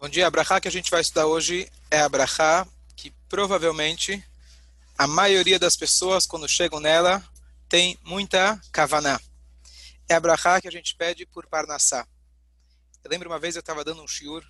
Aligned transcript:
Bom 0.00 0.08
dia, 0.08 0.28
a 0.28 0.60
que 0.62 0.66
a 0.66 0.70
gente 0.70 0.90
vai 0.90 1.02
estudar 1.02 1.26
hoje 1.26 1.70
é 1.90 2.00
a 2.00 2.66
que 2.96 3.10
provavelmente 3.28 4.26
a 4.96 5.06
maioria 5.06 5.58
das 5.58 5.76
pessoas, 5.76 6.26
quando 6.26 6.48
chegam 6.48 6.80
nela, 6.80 7.22
tem 7.68 7.98
muita 8.02 8.58
kavaná. 8.72 9.20
É 10.08 10.14
a 10.14 10.60
que 10.62 10.66
a 10.66 10.72
gente 10.72 10.96
pede 10.96 11.26
por 11.26 11.46
Parnassá. 11.46 12.08
Eu 13.04 13.10
lembro 13.10 13.28
uma 13.28 13.38
vez 13.38 13.56
eu 13.56 13.60
estava 13.60 13.84
dando 13.84 14.02
um 14.02 14.08
shiur 14.08 14.42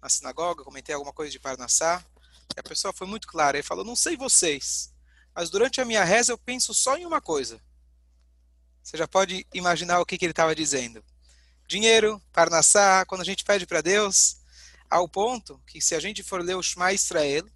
na 0.00 0.08
sinagoga, 0.08 0.62
comentei 0.62 0.94
alguma 0.94 1.12
coisa 1.12 1.32
de 1.32 1.40
Parnassá, 1.40 2.04
e 2.56 2.60
a 2.60 2.62
pessoa 2.62 2.92
foi 2.92 3.08
muito 3.08 3.26
clara, 3.26 3.56
ele 3.56 3.66
falou, 3.66 3.84
não 3.84 3.96
sei 3.96 4.16
vocês, 4.16 4.94
mas 5.34 5.50
durante 5.50 5.80
a 5.80 5.84
minha 5.84 6.04
reza 6.04 6.32
eu 6.32 6.38
penso 6.38 6.72
só 6.72 6.96
em 6.96 7.04
uma 7.04 7.20
coisa. 7.20 7.60
Você 8.80 8.96
já 8.96 9.08
pode 9.08 9.44
imaginar 9.52 9.98
o 9.98 10.06
que, 10.06 10.16
que 10.16 10.24
ele 10.24 10.30
estava 10.30 10.54
dizendo. 10.54 11.04
Dinheiro, 11.66 12.22
Parnassá, 12.32 13.04
quando 13.04 13.22
a 13.22 13.24
gente 13.24 13.42
pede 13.42 13.66
para 13.66 13.80
Deus, 13.80 14.40
ao 14.92 15.08
ponto 15.08 15.58
que 15.66 15.80
se 15.80 15.94
a 15.94 16.00
gente 16.00 16.22
for 16.22 16.42
ler 16.42 16.54
o 16.54 16.62
Shema 16.62 16.92
Israel, 16.92 17.48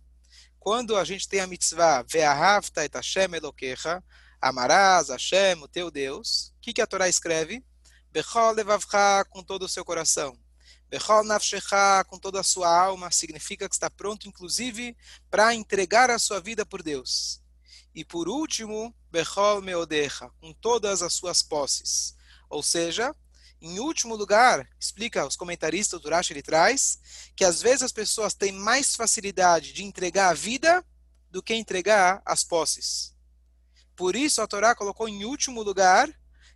quando 0.59 0.97
a 0.97 1.05
gente 1.05 1.29
tem 1.29 1.41
a 1.41 1.47
mitzvah, 1.47 2.03
Ve'ahavta 2.03 2.83
et 2.83 2.95
Hashem 2.95 3.35
Elokecha, 3.35 4.03
amarás 4.41 5.11
Hashem, 5.11 5.63
o 5.63 5.69
teu 5.69 5.91
Deus, 5.91 6.55
o 6.57 6.61
que, 6.63 6.73
que 6.73 6.81
a 6.81 6.87
Torá 6.87 7.11
escreve? 7.11 7.63
Bechol 8.11 8.53
levavcha, 8.53 9.23
com 9.29 9.43
todo 9.43 9.65
o 9.65 9.69
seu 9.69 9.85
coração. 9.85 10.35
Bechol 10.89 11.25
nafshecha, 11.25 12.03
com 12.05 12.19
toda 12.19 12.41
a 12.41 12.43
sua 12.43 12.75
alma, 12.75 13.11
significa 13.11 13.69
que 13.69 13.75
está 13.75 13.91
pronto, 13.91 14.27
inclusive, 14.27 14.97
para 15.31 15.55
entregar 15.55 16.11
a 16.11 16.19
sua 16.19 16.41
vida 16.41 16.65
por 16.65 16.83
Deus. 16.83 17.43
E 17.95 18.03
por 18.03 18.31
último, 18.31 18.95
Bechol 19.11 19.61
meodecha, 19.61 20.31
com 20.41 20.55
todas 20.55 21.03
as 21.03 21.13
suas 21.13 21.43
posses. 21.43 22.17
Ou 22.49 22.63
seja, 22.63 23.15
em 23.61 23.79
último 23.79 24.15
lugar, 24.15 24.69
explica 24.79 25.27
os 25.27 25.37
comentaristas 25.37 26.01
do 26.01 26.11
Rashi, 26.11 26.33
ele 26.33 26.43
traz 26.43 26.99
que 27.35 27.45
às 27.45 27.63
vezes 27.63 27.83
as 27.83 27.93
pessoas 27.93 28.35
têm 28.35 28.53
mais 28.53 28.95
facilidade 28.95 29.73
de 29.73 29.85
entregar 29.85 30.29
a 30.29 30.35
vida 30.35 30.85
do 31.31 31.43
que 31.43 31.55
entregar 31.55 32.23
as 32.25 32.45
posses. 32.45 33.15
Por 33.95 34.15
isso 34.15 34.43
a 34.43 34.47
Torá 34.47 34.75
colocou 34.75 35.09
em 35.09 35.25
último 35.25 35.63
lugar 35.63 36.09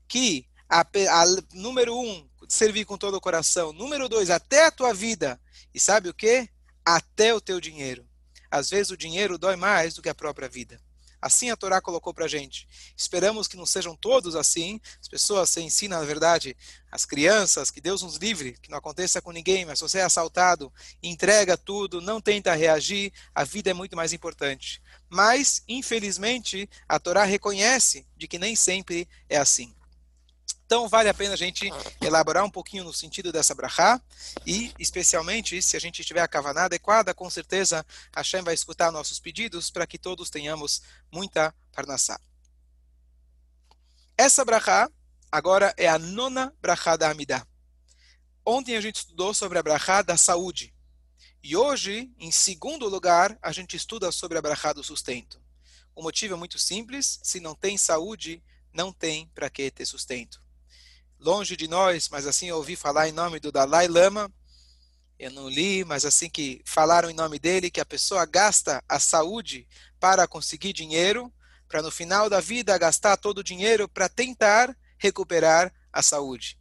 que 0.07 0.47
a, 0.69 0.81
a, 0.81 1.25
número 1.53 1.99
um, 1.99 2.29
servir 2.49 2.85
com 2.85 2.99
todo 2.99 3.15
o 3.17 3.21
coração. 3.21 3.73
Número 3.73 4.09
dois, 4.09 4.31
até 4.31 4.67
a 4.67 4.71
tua 4.71 4.93
vida. 4.93 5.41
E 5.75 5.81
sabe 5.81 6.09
o 6.09 6.15
que? 6.15 6.49
Até 6.85 7.35
o 7.35 7.41
teu 7.41 7.61
dinheiro. 7.61 8.07
Às 8.51 8.69
vezes 8.69 8.91
o 8.91 8.97
dinheiro 8.97 9.39
dói 9.39 9.57
mais 9.57 9.95
do 9.95 10.03
que 10.03 10.09
a 10.09 10.15
própria 10.15 10.49
vida. 10.49 10.81
Assim 11.21 11.51
a 11.51 11.57
Torá 11.57 11.81
colocou 11.81 12.15
para 12.15 12.25
a 12.25 12.29
gente. 12.29 12.67
Esperamos 12.97 13.47
que 13.47 13.57
não 13.57 13.67
sejam 13.67 13.95
todos 13.95 14.35
assim. 14.35 14.81
As 15.01 15.09
pessoas 15.09 15.51
se 15.51 15.61
ensinam, 15.61 15.99
na 15.99 16.05
verdade, 16.05 16.57
as 16.91 17.05
crianças, 17.05 17.71
que 17.71 17.81
Deus 17.81 18.03
nos 18.03 18.17
livre, 18.17 18.57
que 18.61 18.71
não 18.71 18.79
aconteça 18.79 19.21
com 19.21 19.31
ninguém, 19.31 19.65
mas 19.65 19.79
se 19.79 19.83
você 19.83 19.99
é 19.99 20.05
assaltado, 20.05 20.73
entrega 21.03 21.57
tudo, 21.57 22.01
não 22.01 22.21
tenta 22.21 22.55
reagir, 22.55 23.13
a 23.35 23.45
vida 23.45 23.71
é 23.71 23.75
muito 23.75 23.97
mais 23.97 24.13
importante. 24.13 24.83
Mas, 25.09 25.63
infelizmente, 25.69 26.69
a 26.89 26.99
Torá 26.99 27.25
reconhece 27.25 28.07
de 28.17 28.27
que 28.27 28.39
nem 28.39 28.57
sempre 28.57 29.09
é 29.29 29.37
assim. 29.37 29.75
Então, 30.71 30.89
vale 30.89 31.09
a 31.09 31.15
pena 31.15 31.35
a 31.35 31.37
gente 31.37 31.69
elaborar 32.01 32.45
um 32.45 32.51
pouquinho 32.51 32.85
no 32.85 32.95
sentido 32.95 33.33
dessa 33.33 33.57
brachá, 33.57 34.01
e, 34.47 34.73
especialmente, 34.79 35.61
se 35.61 35.77
a 35.77 35.81
gente 35.81 36.05
tiver 36.05 36.21
a 36.21 36.29
kavaná 36.29 36.67
adequada, 36.67 37.13
com 37.13 37.29
certeza 37.29 37.85
Hashem 38.15 38.43
vai 38.43 38.55
escutar 38.55 38.93
nossos 38.93 39.19
pedidos 39.19 39.69
para 39.69 39.85
que 39.85 39.99
todos 39.99 40.31
tenhamos 40.31 40.81
muita 41.11 41.53
parnassá. 41.73 42.21
Essa 44.17 44.45
brachá, 44.45 44.89
agora, 45.33 45.75
é 45.77 45.89
a 45.89 45.99
nona 45.99 46.55
brachá 46.63 46.95
da 46.95 47.11
Amidá. 47.11 47.45
Ontem 48.47 48.77
a 48.77 48.81
gente 48.81 48.99
estudou 48.99 49.35
sobre 49.35 49.59
a 49.59 49.65
brachá 49.65 50.03
da 50.03 50.17
saúde. 50.17 50.73
E 51.43 51.57
hoje, 51.57 52.13
em 52.17 52.31
segundo 52.31 52.89
lugar, 52.89 53.37
a 53.43 53.51
gente 53.51 53.77
estuda 53.77 54.13
sobre 54.13 54.39
a 54.39 54.43
brachá 54.43 54.73
do 54.73 54.85
sustento. 54.85 55.43
O 55.97 56.01
motivo 56.01 56.35
é 56.35 56.37
muito 56.37 56.61
simples, 56.61 57.19
se 57.25 57.41
não 57.41 57.57
tem 57.57 57.77
saúde, 57.77 58.41
não 58.73 58.93
tem 58.93 59.27
para 59.35 59.51
que 59.51 59.69
ter 59.73 59.85
sustento 59.85 60.41
longe 61.21 61.57
de 61.57 61.69
nós, 61.69 62.09
mas 62.09 62.27
assim 62.27 62.49
eu 62.49 62.57
ouvi 62.57 62.75
falar 62.75 63.09
em 63.09 63.13
nome 63.13 63.39
do 63.39 63.53
Dalai 63.53 63.87
Lama. 63.87 64.33
Eu 65.19 65.31
não 65.31 65.49
li, 65.49 65.85
mas 65.85 66.07
assim 66.07 66.31
que 66.31 66.63
falaram 66.65 67.11
em 67.11 67.15
nome 67.15 67.39
dele, 67.39 67.71
que 67.71 67.81
a 67.81 67.85
pessoa 67.85 68.25
gasta 68.25 68.83
a 68.89 68.99
saúde 68.99 69.69
para 69.99 70.27
conseguir 70.27 70.73
dinheiro, 70.73 71.31
para 71.69 71.83
no 71.83 71.91
final 71.91 72.31
da 72.31 72.41
vida 72.41 72.77
gastar 72.79 73.19
todo 73.19 73.39
o 73.39 73.45
dinheiro 73.45 73.87
para 73.87 74.09
tentar 74.09 74.75
recuperar 74.99 75.73
a 75.93 76.03
saúde. 76.03 76.59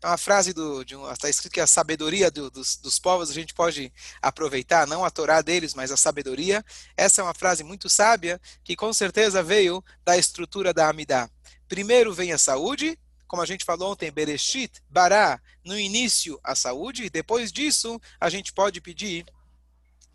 É 0.00 0.06
uma 0.06 0.16
frase 0.16 0.52
do, 0.52 0.82
está 1.12 1.28
escrito 1.28 1.52
que 1.52 1.60
a 1.60 1.66
sabedoria 1.66 2.30
do, 2.30 2.50
dos, 2.50 2.76
dos 2.76 2.98
povos 2.98 3.30
a 3.30 3.34
gente 3.34 3.52
pode 3.52 3.92
aproveitar, 4.22 4.86
não 4.86 5.04
a 5.04 5.10
Torá 5.10 5.42
deles, 5.42 5.74
mas 5.74 5.90
a 5.90 5.96
sabedoria. 5.96 6.64
Essa 6.96 7.20
é 7.20 7.24
uma 7.24 7.34
frase 7.34 7.64
muito 7.64 7.88
sábia 7.88 8.40
que 8.62 8.76
com 8.76 8.92
certeza 8.92 9.42
veio 9.42 9.84
da 10.04 10.16
estrutura 10.16 10.72
da 10.72 10.88
Amidá. 10.88 11.28
Primeiro 11.68 12.14
vem 12.14 12.32
a 12.32 12.38
saúde, 12.38 12.96
como 13.28 13.42
a 13.42 13.46
gente 13.46 13.64
falou 13.64 13.92
ontem, 13.92 14.10
Bereshit, 14.10 14.82
Bará, 14.88 15.40
no 15.64 15.78
início 15.78 16.40
a 16.42 16.54
saúde, 16.54 17.04
e 17.04 17.10
depois 17.10 17.52
disso 17.52 18.00
a 18.18 18.28
gente 18.30 18.52
pode 18.52 18.80
pedir 18.80 19.26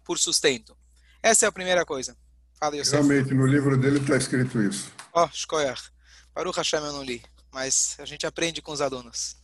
por 0.03 0.18
sustento. 0.18 0.75
Essa 1.22 1.46
é 1.46 1.47
a 1.47 1.51
primeira 1.51 1.85
coisa. 1.85 2.18
Fala, 2.59 2.75
Yosef. 2.75 2.96
Realmente, 2.96 3.34
no 3.34 3.46
livro 3.46 3.78
dele 3.78 4.00
está 4.00 4.18
escrito 4.18 4.62
isso. 4.62 4.91
Ó, 5.13 5.24
oh, 5.24 5.29
Shkoyach. 5.31 5.91
Baruch 6.34 6.57
Hashem 6.57 6.79
eu 6.79 6.91
não 6.91 7.03
li, 7.03 7.24
mas 7.51 7.96
a 8.00 8.06
gente 8.06 8.25
aprende 8.25 8.62
com 8.62 8.72
os 8.72 8.81
alunos. 8.81 9.38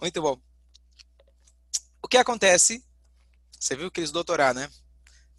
Muito 0.00 0.22
bom. 0.22 0.40
O 2.00 2.06
que 2.06 2.16
acontece? 2.16 2.84
Você 3.58 3.74
viu 3.74 3.90
que 3.90 3.98
eles 3.98 4.12
doutorar, 4.12 4.54
né? 4.54 4.70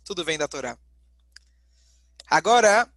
Tudo 0.04 0.26
vem 0.26 0.38
da 0.38 0.48
Torá. 0.48 0.78
Agora, 2.28 2.90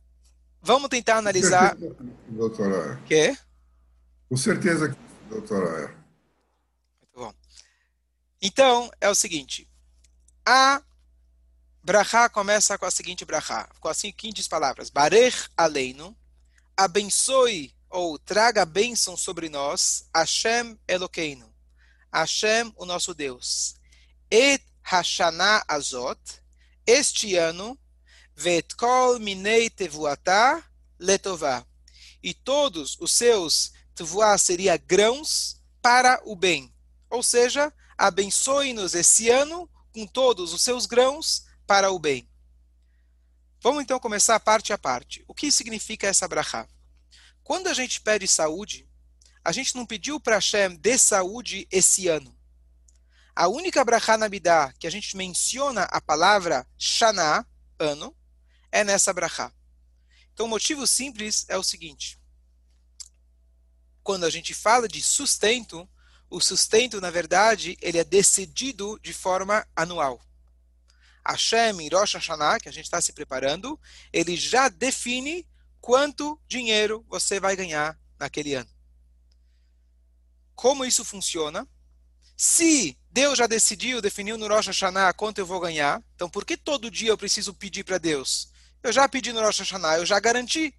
vamos 0.61 0.89
tentar 0.89 1.19
analisar. 1.19 1.77
Doutorar. 2.29 3.01
Quê? 3.07 3.37
Com 4.29 4.37
certeza, 4.37 4.97
doutora. 5.29 5.89
Muito 7.01 7.15
bom. 7.15 7.35
Então, 8.43 8.91
é 9.01 9.09
o 9.09 9.15
seguinte. 9.15 9.69
A 10.45 10.83
brachá 11.83 12.29
começa 12.29 12.77
com 12.77 12.85
a 12.85 12.91
seguinte 12.91 13.25
brachá, 13.25 13.69
com 13.81 13.89
as 13.89 13.97
seguintes 13.97 14.47
palavras. 14.47 14.91
Barech 14.91 15.49
aleinu, 15.57 16.17
abençoe 16.77 17.75
ou 17.89 18.19
traga 18.19 18.67
bênção 18.67 19.17
sobre 19.17 19.49
nós, 19.49 20.07
Hashem 20.15 20.79
Elokeinu, 20.87 21.51
Hashem, 22.13 22.73
o 22.77 22.85
nosso 22.85 23.15
Deus. 23.15 23.77
Et 24.31 24.63
Hashanah 24.83 25.65
Azot, 25.67 26.21
este 26.87 27.37
ano, 27.37 27.79
vet 28.37 28.75
kol 28.77 29.19
minei 29.19 29.71
tevuatá 29.71 30.63
letová, 30.99 31.65
e 32.23 32.35
todos 32.35 32.97
os 33.01 33.13
seus 33.13 33.73
Tvoá 33.99 34.39
seria 34.39 34.77
grãos 34.77 35.61
para 35.83 36.23
o 36.25 36.37
bem. 36.37 36.73
Ou 37.11 37.21
seja, 37.21 37.75
abençoe-nos 37.97 38.95
esse 38.95 39.29
ano 39.29 39.69
com 39.93 40.07
todos 40.07 40.53
os 40.53 40.63
seus 40.63 40.87
grãos 40.87 41.47
para 41.67 41.91
o 41.91 41.99
bem. 41.99 42.31
Vamos 43.61 43.83
então 43.83 43.99
começar 43.99 44.39
parte 44.39 44.73
a 44.73 44.79
parte. 44.79 45.25
O 45.27 45.35
que 45.35 45.51
significa 45.51 46.07
essa 46.07 46.29
brachá? 46.29 46.69
Quando 47.43 47.67
a 47.67 47.75
gente 47.75 48.01
pede 48.01 48.29
saúde, 48.29 48.89
a 49.45 49.51
gente 49.51 49.75
não 49.75 49.85
pediu 49.85 50.21
para 50.21 50.37
Hashem 50.37 50.77
de 50.77 50.97
saúde 50.97 51.67
esse 51.69 52.07
ano. 52.07 52.33
A 53.35 53.49
única 53.49 53.85
brachá 53.85 54.17
na 54.17 54.29
Bidá 54.29 54.73
que 54.79 54.87
a 54.87 54.91
gente 54.91 55.17
menciona 55.17 55.83
a 55.91 56.01
palavra 56.01 56.65
Shana, 56.79 57.45
ano, 57.81 58.17
é 58.71 58.85
nessa 58.85 59.13
brachá. 59.13 59.53
Então 60.33 60.47
o 60.47 60.49
motivo 60.49 60.87
simples 60.87 61.45
é 61.49 61.59
o 61.59 61.65
seguinte 61.65 62.18
quando 64.09 64.25
a 64.25 64.31
gente 64.31 64.55
fala 64.55 64.89
de 64.89 65.03
sustento, 65.03 65.87
o 66.31 66.41
sustento, 66.41 66.99
na 66.99 67.11
verdade, 67.11 67.77
ele 67.79 67.99
é 67.99 68.05
decidido 68.05 68.99
de 69.03 69.13
forma 69.13 69.69
anual. 69.77 70.19
Hashem 71.23 71.79
em 71.83 71.91
Rosh 71.91 72.15
Hashanah, 72.15 72.59
que 72.59 72.71
a 72.71 72.73
gente 72.73 72.87
está 72.87 73.03
se 73.03 73.13
preparando, 73.13 73.79
ele 74.11 74.35
já 74.35 74.71
define 74.71 75.47
quanto 75.79 76.41
dinheiro 76.49 77.05
você 77.07 77.39
vai 77.39 77.55
ganhar 77.55 78.01
naquele 78.19 78.55
ano. 78.55 78.71
Como 80.55 80.87
isso 80.87 81.05
funciona? 81.05 81.69
Se 82.35 82.99
Deus 83.11 83.37
já 83.37 83.47
decidiu, 83.47 84.01
definiu 84.01 84.39
no 84.39 84.49
Rosh 84.49 84.69
Hashanah 84.69 85.13
quanto 85.13 85.37
eu 85.37 85.45
vou 85.45 85.61
ganhar, 85.61 86.03
então 86.15 86.31
por 86.31 86.47
que 86.47 86.57
todo 86.57 86.91
dia 86.91 87.11
eu 87.11 87.19
preciso 87.19 87.53
pedir 87.53 87.85
para 87.85 87.99
Deus? 87.99 88.51
Eu 88.83 88.91
já 88.91 89.07
pedi 89.07 89.35
no 89.35 89.43
Rosh 89.43 89.59
Hashanah, 89.59 89.99
eu 89.99 90.07
já 90.07 90.19
garanti. 90.19 90.75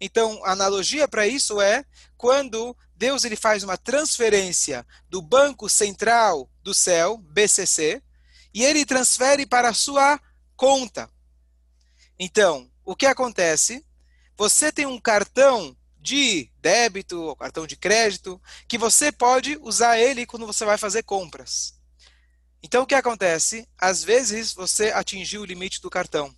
Então, 0.00 0.44
a 0.44 0.52
analogia 0.52 1.06
para 1.06 1.26
isso 1.26 1.60
é 1.60 1.84
quando 2.16 2.76
Deus 2.94 3.24
ele 3.24 3.36
faz 3.36 3.62
uma 3.62 3.76
transferência 3.76 4.86
do 5.08 5.22
Banco 5.22 5.68
Central 5.68 6.50
do 6.62 6.74
Céu, 6.74 7.18
BCC, 7.18 8.02
e 8.52 8.64
ele 8.64 8.84
transfere 8.84 9.46
para 9.46 9.68
a 9.68 9.74
sua 9.74 10.20
conta. 10.56 11.08
Então, 12.18 12.70
o 12.84 12.94
que 12.94 13.06
acontece? 13.06 13.84
Você 14.36 14.72
tem 14.72 14.86
um 14.86 14.98
cartão 14.98 15.76
de 16.00 16.50
débito 16.60 17.20
ou 17.20 17.36
cartão 17.36 17.66
de 17.66 17.76
crédito 17.76 18.40
que 18.66 18.78
você 18.78 19.12
pode 19.12 19.58
usar 19.60 19.98
ele 19.98 20.26
quando 20.26 20.46
você 20.46 20.64
vai 20.64 20.78
fazer 20.78 21.02
compras. 21.02 21.74
Então 22.62 22.82
o 22.82 22.86
que 22.86 22.94
acontece? 22.94 23.68
Às 23.78 24.02
vezes 24.02 24.52
você 24.52 24.90
atingiu 24.90 25.42
o 25.42 25.44
limite 25.44 25.80
do 25.80 25.90
cartão. 25.90 26.34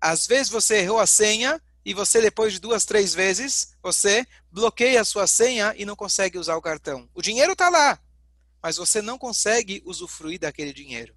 Às 0.00 0.26
vezes 0.26 0.48
você 0.48 0.78
errou 0.78 0.98
a 0.98 1.06
senha 1.06 1.60
e 1.84 1.94
você 1.94 2.20
depois 2.20 2.52
de 2.52 2.60
duas, 2.60 2.84
três 2.84 3.14
vezes, 3.14 3.74
você 3.82 4.26
bloqueia 4.50 5.00
a 5.00 5.04
sua 5.04 5.26
senha 5.26 5.74
e 5.76 5.84
não 5.84 5.96
consegue 5.96 6.38
usar 6.38 6.56
o 6.56 6.62
cartão. 6.62 7.08
O 7.14 7.22
dinheiro 7.22 7.52
está 7.52 7.68
lá, 7.68 7.98
mas 8.62 8.76
você 8.76 9.00
não 9.00 9.18
consegue 9.18 9.82
usufruir 9.84 10.38
daquele 10.38 10.72
dinheiro. 10.72 11.14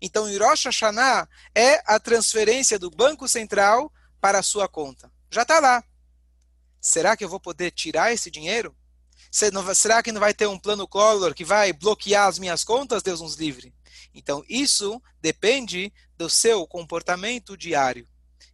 Então, 0.00 0.26
Rosh 0.38 0.64
Hashanah 0.64 1.28
é 1.54 1.82
a 1.86 1.98
transferência 1.98 2.78
do 2.78 2.90
Banco 2.90 3.28
Central 3.28 3.92
para 4.20 4.38
a 4.38 4.42
sua 4.42 4.68
conta. 4.68 5.10
Já 5.30 5.42
está 5.42 5.60
lá. 5.60 5.82
Será 6.80 7.16
que 7.16 7.24
eu 7.24 7.28
vou 7.28 7.40
poder 7.40 7.70
tirar 7.70 8.12
esse 8.12 8.30
dinheiro? 8.30 8.74
Será 9.30 10.02
que 10.02 10.12
não 10.12 10.20
vai 10.20 10.34
ter 10.34 10.46
um 10.46 10.58
plano 10.58 10.88
Collor 10.88 11.34
que 11.34 11.44
vai 11.44 11.72
bloquear 11.72 12.26
as 12.26 12.38
minhas 12.38 12.64
contas? 12.64 13.02
Deus 13.02 13.20
nos 13.20 13.36
livre. 13.36 13.74
Então, 14.14 14.42
isso 14.48 15.00
depende 15.20 15.92
do 16.16 16.28
seu 16.28 16.66
comportamento 16.66 17.56
diário. 17.56 18.08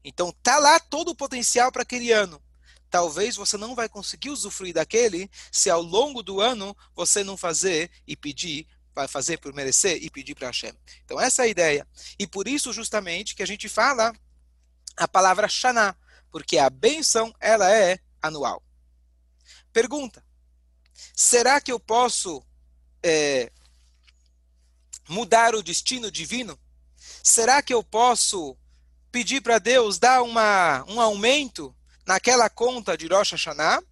Então, 0.08 0.30
tá 0.40 0.60
lá 0.60 0.78
todo 0.78 1.08
o 1.08 1.16
potencial 1.16 1.72
para 1.72 1.82
aquele 1.82 2.12
ano. 2.12 2.40
Talvez 2.88 3.34
você 3.34 3.56
não 3.56 3.74
vai 3.74 3.88
conseguir 3.88 4.30
usufruir 4.30 4.72
daquele 4.72 5.28
se 5.50 5.68
ao 5.68 5.82
longo 5.82 6.22
do 6.22 6.40
ano 6.40 6.76
você 6.94 7.24
não 7.24 7.36
fazer 7.36 7.90
e 8.06 8.14
pedir, 8.14 8.68
vai 8.94 9.08
fazer 9.08 9.38
por 9.38 9.52
merecer 9.52 10.00
e 10.00 10.08
pedir 10.08 10.36
para 10.36 10.46
Hashem. 10.46 10.72
Então, 11.04 11.20
essa 11.20 11.42
é 11.42 11.46
a 11.46 11.48
ideia. 11.48 11.88
E 12.20 12.24
por 12.24 12.46
isso, 12.46 12.72
justamente, 12.72 13.34
que 13.34 13.42
a 13.42 13.46
gente 13.46 13.68
fala 13.68 14.14
a 14.96 15.08
palavra 15.08 15.48
Shana, 15.48 15.98
porque 16.30 16.56
a 16.56 16.70
benção, 16.70 17.34
ela 17.40 17.68
é 17.68 17.98
anual. 18.22 18.62
Pergunta: 19.72 20.24
será 21.16 21.60
que 21.60 21.72
eu 21.72 21.80
posso 21.80 22.46
é, 23.02 23.50
mudar 25.08 25.56
o 25.56 25.64
destino 25.64 26.12
divino? 26.12 26.56
Será 27.24 27.60
que 27.60 27.74
eu 27.74 27.82
posso 27.82 28.56
pedir 29.10 29.40
para 29.40 29.58
Deus 29.58 29.98
dar 29.98 30.22
uma, 30.22 30.84
um 30.88 31.00
aumento 31.00 31.74
naquela 32.06 32.48
conta 32.48 32.96
de 32.96 33.06
Rosh 33.06 33.32
Hashanah? 33.32 33.82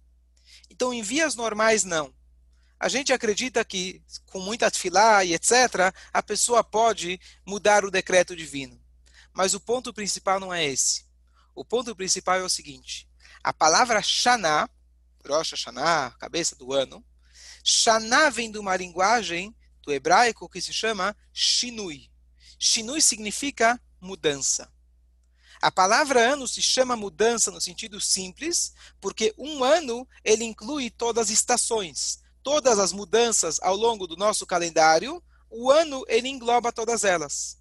Então, 0.69 0.93
em 0.93 1.01
vias 1.01 1.35
normais, 1.35 1.83
não. 1.83 2.13
A 2.79 2.89
gente 2.89 3.13
acredita 3.13 3.63
que, 3.63 4.03
com 4.27 4.39
muita 4.39 4.69
tefilá 4.69 5.23
e 5.23 5.33
etc., 5.33 5.93
a 6.11 6.21
pessoa 6.21 6.63
pode 6.63 7.19
mudar 7.45 7.85
o 7.85 7.91
decreto 7.91 8.35
divino. 8.35 8.79
Mas 9.33 9.53
o 9.53 9.59
ponto 9.59 9.93
principal 9.93 10.39
não 10.39 10.53
é 10.53 10.65
esse. 10.65 11.05
O 11.53 11.63
ponto 11.63 11.95
principal 11.95 12.39
é 12.39 12.43
o 12.43 12.49
seguinte: 12.49 13.07
a 13.43 13.53
palavra 13.53 14.01
Shana, 14.01 14.69
Rosh 15.25 15.51
Hashanah, 15.51 16.15
cabeça 16.19 16.55
do 16.55 16.73
ano, 16.73 17.03
Shana 17.63 18.29
vem 18.29 18.51
de 18.51 18.57
uma 18.57 18.75
linguagem 18.75 19.55
do 19.81 19.91
hebraico 19.91 20.49
que 20.49 20.61
se 20.61 20.73
chama 20.73 21.15
Shinui. 21.33 22.11
Shinui 22.59 23.01
significa 23.01 23.79
mudança. 24.01 24.71
A 25.61 25.71
palavra 25.71 26.33
ano 26.33 26.47
se 26.47 26.61
chama 26.61 26.95
mudança 26.95 27.49
no 27.51 27.61
sentido 27.61 27.99
simples, 27.99 28.73
porque 28.99 29.33
um 29.37 29.63
ano 29.63 30.07
ele 30.23 30.43
inclui 30.43 30.89
todas 30.89 31.27
as 31.27 31.29
estações, 31.29 32.19
todas 32.43 32.77
as 32.77 32.91
mudanças 32.91 33.59
ao 33.61 33.75
longo 33.75 34.05
do 34.05 34.15
nosso 34.15 34.45
calendário, 34.45 35.23
o 35.49 35.71
ano 35.71 36.03
ele 36.07 36.27
engloba 36.27 36.71
todas 36.71 37.03
elas. 37.03 37.57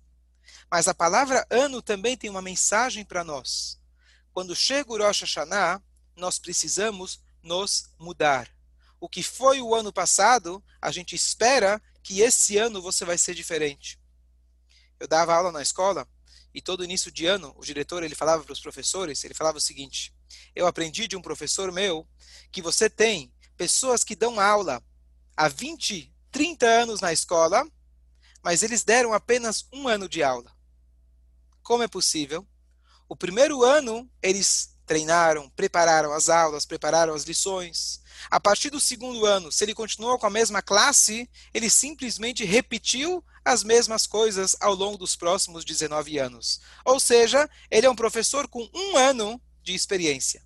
Mas 0.70 0.88
a 0.88 0.94
palavra 0.94 1.46
ano 1.48 1.80
também 1.80 2.16
tem 2.16 2.28
uma 2.28 2.42
mensagem 2.42 3.04
para 3.04 3.24
nós. 3.24 3.78
Quando 4.32 4.56
chega 4.56 4.92
o 4.92 4.98
Rosh 4.98 5.20
Hashanah, 5.20 5.80
nós 6.16 6.38
precisamos 6.38 7.20
nos 7.42 7.90
mudar. 7.98 8.50
O 8.98 9.08
que 9.08 9.22
foi 9.22 9.60
o 9.60 9.74
ano 9.74 9.92
passado, 9.92 10.62
a 10.80 10.90
gente 10.90 11.14
espera 11.14 11.80
que 12.02 12.20
esse 12.20 12.56
ano 12.58 12.82
você 12.82 13.04
vai 13.04 13.16
ser 13.16 13.34
diferente. 13.34 14.00
Eu 14.98 15.06
dava 15.06 15.34
aula 15.34 15.52
na 15.52 15.62
escola 15.62 16.08
e 16.54 16.62
todo 16.62 16.84
início 16.84 17.10
de 17.10 17.26
ano, 17.26 17.52
o 17.58 17.64
diretor 17.64 18.04
ele 18.04 18.14
falava 18.14 18.44
para 18.44 18.52
os 18.52 18.60
professores, 18.60 19.24
ele 19.24 19.34
falava 19.34 19.58
o 19.58 19.60
seguinte: 19.60 20.14
Eu 20.54 20.66
aprendi 20.66 21.08
de 21.08 21.16
um 21.16 21.22
professor 21.22 21.72
meu 21.72 22.06
que 22.52 22.62
você 22.62 22.88
tem 22.88 23.34
pessoas 23.56 24.04
que 24.04 24.14
dão 24.14 24.38
aula 24.38 24.82
há 25.36 25.48
20, 25.48 26.14
30 26.30 26.66
anos 26.66 27.00
na 27.00 27.12
escola, 27.12 27.66
mas 28.42 28.62
eles 28.62 28.84
deram 28.84 29.12
apenas 29.12 29.66
um 29.72 29.88
ano 29.88 30.08
de 30.08 30.22
aula. 30.22 30.54
Como 31.62 31.82
é 31.82 31.88
possível? 31.88 32.46
O 33.08 33.16
primeiro 33.16 33.64
ano, 33.64 34.08
eles 34.22 34.74
treinaram, 34.86 35.48
prepararam 35.50 36.12
as 36.12 36.28
aulas, 36.28 36.66
prepararam 36.66 37.14
as 37.14 37.24
lições. 37.24 38.00
A 38.30 38.38
partir 38.38 38.70
do 38.70 38.78
segundo 38.78 39.26
ano, 39.26 39.50
se 39.50 39.64
ele 39.64 39.74
continuou 39.74 40.18
com 40.18 40.26
a 40.26 40.30
mesma 40.30 40.62
classe, 40.62 41.28
ele 41.52 41.70
simplesmente 41.70 42.44
repetiu 42.44 43.24
as 43.44 43.62
mesmas 43.62 44.06
coisas 44.06 44.56
ao 44.60 44.74
longo 44.74 44.96
dos 44.96 45.14
próximos 45.14 45.64
19 45.64 46.18
anos. 46.18 46.60
Ou 46.84 46.98
seja, 46.98 47.48
ele 47.70 47.86
é 47.86 47.90
um 47.90 47.96
professor 47.96 48.48
com 48.48 48.68
um 48.74 48.96
ano 48.96 49.40
de 49.62 49.74
experiência. 49.74 50.42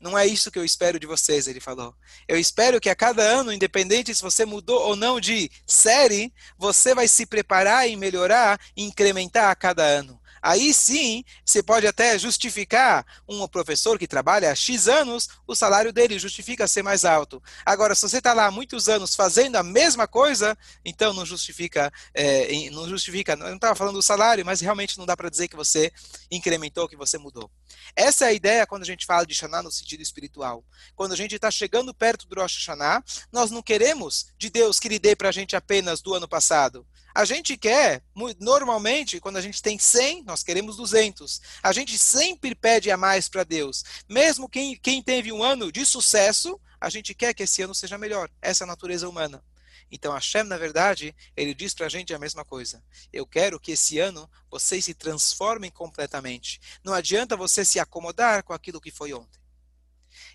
Não 0.00 0.16
é 0.16 0.26
isso 0.26 0.50
que 0.50 0.58
eu 0.58 0.64
espero 0.64 1.00
de 1.00 1.06
vocês, 1.06 1.46
ele 1.46 1.60
falou. 1.60 1.94
Eu 2.28 2.38
espero 2.38 2.80
que 2.80 2.90
a 2.90 2.94
cada 2.94 3.22
ano, 3.22 3.52
independente 3.52 4.14
se 4.14 4.22
você 4.22 4.44
mudou 4.44 4.78
ou 4.88 4.94
não 4.94 5.18
de 5.18 5.50
série, 5.66 6.32
você 6.58 6.94
vai 6.94 7.08
se 7.08 7.24
preparar 7.24 7.88
e 7.88 7.96
melhorar 7.96 8.60
e 8.76 8.84
incrementar 8.84 9.50
a 9.50 9.54
cada 9.54 9.82
ano. 9.82 10.20
Aí 10.42 10.72
sim, 10.72 11.24
você 11.44 11.62
pode 11.62 11.86
até 11.86 12.18
justificar 12.18 13.04
um 13.28 13.46
professor 13.48 13.98
que 13.98 14.06
trabalha 14.06 14.50
há 14.50 14.54
X 14.54 14.88
anos, 14.88 15.28
o 15.46 15.54
salário 15.54 15.92
dele 15.92 16.18
justifica 16.18 16.66
ser 16.68 16.82
mais 16.82 17.04
alto. 17.04 17.42
Agora, 17.64 17.94
se 17.94 18.02
você 18.02 18.18
está 18.18 18.32
lá 18.32 18.46
há 18.46 18.50
muitos 18.50 18.88
anos 18.88 19.14
fazendo 19.14 19.56
a 19.56 19.62
mesma 19.62 20.06
coisa, 20.06 20.56
então 20.84 21.12
não 21.12 21.24
justifica, 21.24 21.92
é, 22.14 22.70
não 22.70 22.88
justifica, 22.88 23.36
não 23.36 23.54
estava 23.54 23.74
falando 23.74 23.94
do 23.94 24.02
salário, 24.02 24.44
mas 24.44 24.60
realmente 24.60 24.98
não 24.98 25.06
dá 25.06 25.16
para 25.16 25.30
dizer 25.30 25.48
que 25.48 25.56
você 25.56 25.92
incrementou, 26.30 26.88
que 26.88 26.96
você 26.96 27.18
mudou. 27.18 27.50
Essa 27.94 28.26
é 28.26 28.28
a 28.28 28.32
ideia 28.32 28.66
quando 28.66 28.82
a 28.82 28.86
gente 28.86 29.06
fala 29.06 29.26
de 29.26 29.34
Shana 29.34 29.62
no 29.62 29.70
sentido 29.70 30.02
espiritual. 30.02 30.64
Quando 30.94 31.12
a 31.12 31.16
gente 31.16 31.34
está 31.34 31.50
chegando 31.50 31.94
perto 31.94 32.26
do 32.26 32.40
Rosh 32.40 32.56
Hashanah, 32.56 33.02
nós 33.32 33.50
não 33.50 33.62
queremos 33.62 34.26
de 34.38 34.50
Deus 34.50 34.78
que 34.78 34.88
Ele 34.88 34.98
dê 34.98 35.14
para 35.16 35.28
a 35.28 35.32
gente 35.32 35.56
apenas 35.56 36.00
do 36.00 36.14
ano 36.14 36.28
passado. 36.28 36.86
A 37.16 37.24
gente 37.24 37.56
quer, 37.56 38.04
normalmente, 38.38 39.18
quando 39.20 39.38
a 39.38 39.40
gente 39.40 39.62
tem 39.62 39.78
100, 39.78 40.24
nós 40.24 40.42
queremos 40.42 40.76
200. 40.76 41.40
A 41.62 41.72
gente 41.72 41.98
sempre 41.98 42.54
pede 42.54 42.90
a 42.90 42.96
mais 42.98 43.26
para 43.26 43.42
Deus. 43.42 43.82
Mesmo 44.06 44.50
quem, 44.50 44.76
quem 44.76 45.02
teve 45.02 45.32
um 45.32 45.42
ano 45.42 45.72
de 45.72 45.86
sucesso, 45.86 46.60
a 46.78 46.90
gente 46.90 47.14
quer 47.14 47.32
que 47.32 47.44
esse 47.44 47.62
ano 47.62 47.74
seja 47.74 47.96
melhor. 47.96 48.30
Essa 48.42 48.64
é 48.64 48.66
a 48.66 48.68
natureza 48.68 49.08
humana. 49.08 49.42
Então, 49.90 50.12
Hashem, 50.12 50.42
na 50.42 50.58
verdade, 50.58 51.16
ele 51.34 51.54
diz 51.54 51.72
para 51.72 51.86
a 51.86 51.88
gente 51.88 52.12
a 52.12 52.18
mesma 52.18 52.44
coisa. 52.44 52.84
Eu 53.10 53.26
quero 53.26 53.58
que 53.58 53.72
esse 53.72 53.98
ano 53.98 54.30
vocês 54.50 54.84
se 54.84 54.92
transformem 54.92 55.70
completamente. 55.70 56.60
Não 56.84 56.92
adianta 56.92 57.34
você 57.34 57.64
se 57.64 57.80
acomodar 57.80 58.42
com 58.42 58.52
aquilo 58.52 58.78
que 58.78 58.90
foi 58.90 59.14
ontem. 59.14 59.40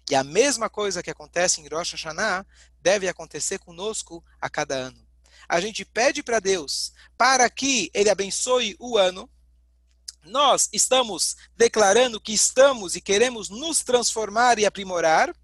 E 0.09 0.15
a 0.15 0.23
mesma 0.23 0.67
coisa 0.67 1.03
que 1.03 1.11
acontece 1.11 1.61
em 1.61 1.67
Rosh 1.67 1.91
Hashanah 1.91 2.43
deve 2.81 3.07
acontecer 3.07 3.59
conosco 3.59 4.25
a 4.41 4.49
cada 4.49 4.73
ano 4.73 5.10
a 5.51 5.59
gente 5.59 5.83
pede 5.83 6.23
para 6.23 6.39
Deus 6.39 6.93
para 7.17 7.49
que 7.49 7.91
Ele 7.93 8.09
abençoe 8.09 8.73
o 8.79 8.97
ano, 8.97 9.29
nós 10.23 10.69
estamos 10.71 11.35
declarando 11.57 12.21
que 12.21 12.31
estamos 12.31 12.95
e 12.95 13.01
queremos 13.01 13.49
nos 13.49 13.83
transformar 13.83 14.57
e 14.59 14.65
aprimorar. 14.65 15.35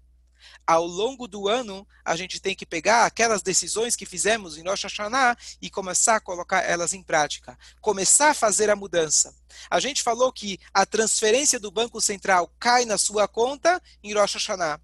Ao 0.66 0.86
longo 0.86 1.26
do 1.26 1.48
ano, 1.48 1.86
a 2.04 2.16
gente 2.16 2.40
tem 2.40 2.54
que 2.54 2.64
pegar 2.64 3.04
aquelas 3.04 3.42
decisões 3.42 3.96
que 3.96 4.06
fizemos 4.06 4.56
em 4.56 4.62
Rosh 4.66 4.84
Hashanah 4.84 5.36
e 5.60 5.68
começar 5.70 6.16
a 6.16 6.20
colocar 6.20 6.62
elas 6.62 6.94
em 6.94 7.02
prática. 7.02 7.58
Começar 7.80 8.30
a 8.30 8.34
fazer 8.34 8.70
a 8.70 8.76
mudança. 8.76 9.34
A 9.70 9.80
gente 9.80 10.02
falou 10.02 10.32
que 10.32 10.58
a 10.72 10.86
transferência 10.86 11.60
do 11.60 11.70
Banco 11.70 12.00
Central 12.00 12.50
cai 12.58 12.84
na 12.84 12.96
sua 12.96 13.26
conta 13.28 13.82
em 14.02 14.14
Rosh 14.14 14.34
Hashanah. 14.34 14.80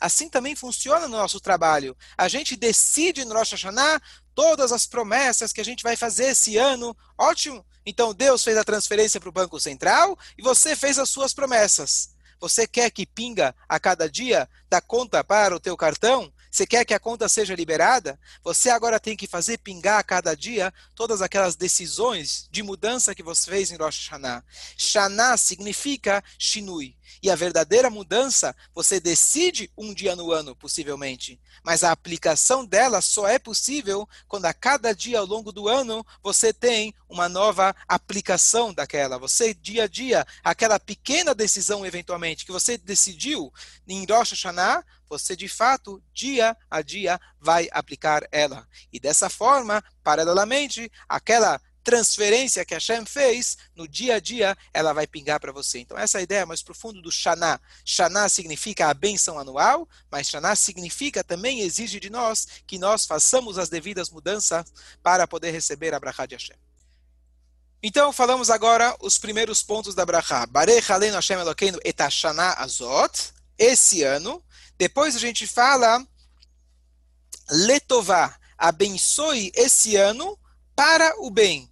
Assim 0.00 0.28
também 0.28 0.54
funciona 0.54 1.08
no 1.08 1.16
nosso 1.16 1.40
trabalho. 1.40 1.96
A 2.16 2.28
gente 2.28 2.56
decide 2.56 3.24
no 3.24 3.34
Rosh 3.34 3.52
Hashanah 3.52 4.00
todas 4.34 4.72
as 4.72 4.86
promessas 4.86 5.52
que 5.52 5.60
a 5.60 5.64
gente 5.64 5.82
vai 5.82 5.96
fazer 5.96 6.26
esse 6.26 6.56
ano. 6.56 6.96
Ótimo! 7.16 7.64
Então 7.86 8.14
Deus 8.14 8.42
fez 8.42 8.56
a 8.56 8.64
transferência 8.64 9.20
para 9.20 9.28
o 9.28 9.32
Banco 9.32 9.60
Central 9.60 10.18
e 10.38 10.42
você 10.42 10.74
fez 10.74 10.98
as 10.98 11.10
suas 11.10 11.34
promessas. 11.34 12.14
Você 12.40 12.66
quer 12.66 12.90
que 12.90 13.06
pinga 13.06 13.54
a 13.68 13.78
cada 13.78 14.08
dia 14.08 14.48
da 14.68 14.80
conta 14.80 15.22
para 15.22 15.54
o 15.54 15.60
teu 15.60 15.76
cartão? 15.76 16.32
Você 16.50 16.66
quer 16.66 16.84
que 16.84 16.94
a 16.94 17.00
conta 17.00 17.28
seja 17.28 17.54
liberada? 17.54 18.18
Você 18.42 18.70
agora 18.70 19.00
tem 19.00 19.16
que 19.16 19.26
fazer 19.26 19.58
pingar 19.58 19.98
a 19.98 20.02
cada 20.02 20.36
dia 20.36 20.72
todas 20.94 21.20
aquelas 21.20 21.56
decisões 21.56 22.46
de 22.50 22.62
mudança 22.62 23.14
que 23.14 23.22
você 23.22 23.50
fez 23.50 23.70
em 23.70 23.76
Rosh 23.76 24.08
Hashanah. 24.08 24.44
Shana 24.76 25.36
significa 25.36 26.22
shinui. 26.38 26.96
E 27.22 27.30
a 27.30 27.36
verdadeira 27.36 27.90
mudança, 27.90 28.54
você 28.74 29.00
decide 29.00 29.70
um 29.76 29.92
dia 29.94 30.14
no 30.16 30.32
ano, 30.32 30.54
possivelmente. 30.54 31.40
Mas 31.62 31.82
a 31.82 31.92
aplicação 31.92 32.64
dela 32.64 33.00
só 33.00 33.26
é 33.26 33.38
possível 33.38 34.08
quando 34.28 34.46
a 34.46 34.54
cada 34.54 34.94
dia 34.94 35.18
ao 35.18 35.26
longo 35.26 35.52
do 35.52 35.68
ano 35.68 36.04
você 36.22 36.52
tem 36.52 36.94
uma 37.08 37.28
nova 37.28 37.74
aplicação 37.88 38.72
daquela. 38.72 39.18
Você, 39.18 39.54
dia 39.54 39.84
a 39.84 39.86
dia, 39.86 40.26
aquela 40.42 40.78
pequena 40.78 41.34
decisão, 41.34 41.86
eventualmente, 41.86 42.44
que 42.44 42.52
você 42.52 42.76
decidiu 42.76 43.52
em 43.86 44.04
Rosh 44.04 44.30
Hashanah, 44.32 44.84
você 45.08 45.36
de 45.36 45.48
fato, 45.48 46.02
dia 46.12 46.56
a 46.70 46.82
dia, 46.82 47.20
vai 47.40 47.68
aplicar 47.70 48.26
ela. 48.32 48.66
E 48.92 48.98
dessa 48.98 49.30
forma, 49.30 49.82
paralelamente, 50.02 50.90
aquela 51.08 51.60
transferência 51.84 52.64
que 52.64 52.72
Hashem 52.72 53.04
fez, 53.04 53.58
no 53.76 53.86
dia 53.86 54.16
a 54.16 54.20
dia, 54.20 54.56
ela 54.72 54.94
vai 54.94 55.06
pingar 55.06 55.38
para 55.38 55.52
você. 55.52 55.78
Então, 55.78 55.96
essa 55.96 56.18
é 56.18 56.20
a 56.20 56.22
ideia 56.22 56.46
mais 56.46 56.62
profunda 56.62 57.00
do 57.00 57.12
Shana. 57.12 57.60
Shana 57.84 58.28
significa 58.28 58.88
a 58.88 58.94
benção 58.94 59.38
anual, 59.38 59.86
mas 60.10 60.28
Shana 60.28 60.56
significa 60.56 61.22
também 61.22 61.60
exige 61.60 62.00
de 62.00 62.08
nós 62.08 62.48
que 62.66 62.78
nós 62.78 63.04
façamos 63.04 63.58
as 63.58 63.68
devidas 63.68 64.08
mudanças 64.08 64.72
para 65.02 65.28
poder 65.28 65.50
receber 65.50 65.92
a 65.92 66.00
Brachá 66.00 66.24
de 66.24 66.34
Hashem. 66.34 66.56
Então, 67.82 68.10
falamos 68.14 68.48
agora 68.48 68.96
os 69.02 69.18
primeiros 69.18 69.62
pontos 69.62 69.94
da 69.94 70.06
Brachá. 70.06 70.46
Barech 70.46 70.90
Aleinu 70.90 71.16
Hashem 71.16 71.38
Elokeinu 71.38 71.78
etashana 71.84 72.54
azot, 72.54 73.34
esse 73.58 74.02
ano. 74.02 74.42
Depois 74.78 75.14
a 75.14 75.18
gente 75.18 75.46
fala 75.46 76.02
letová, 77.50 78.34
abençoe 78.56 79.52
esse 79.54 79.96
ano 79.96 80.38
para 80.74 81.14
o 81.18 81.30
bem. 81.30 81.70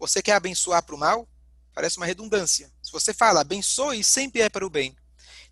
Você 0.00 0.22
quer 0.22 0.32
abençoar 0.32 0.82
para 0.82 0.94
o 0.94 0.98
mal? 0.98 1.28
Parece 1.74 1.98
uma 1.98 2.06
redundância. 2.06 2.72
Se 2.82 2.90
você 2.90 3.12
fala 3.12 3.42
abençoe, 3.42 4.02
sempre 4.02 4.40
é 4.40 4.48
para 4.48 4.66
o 4.66 4.70
bem. 4.70 4.96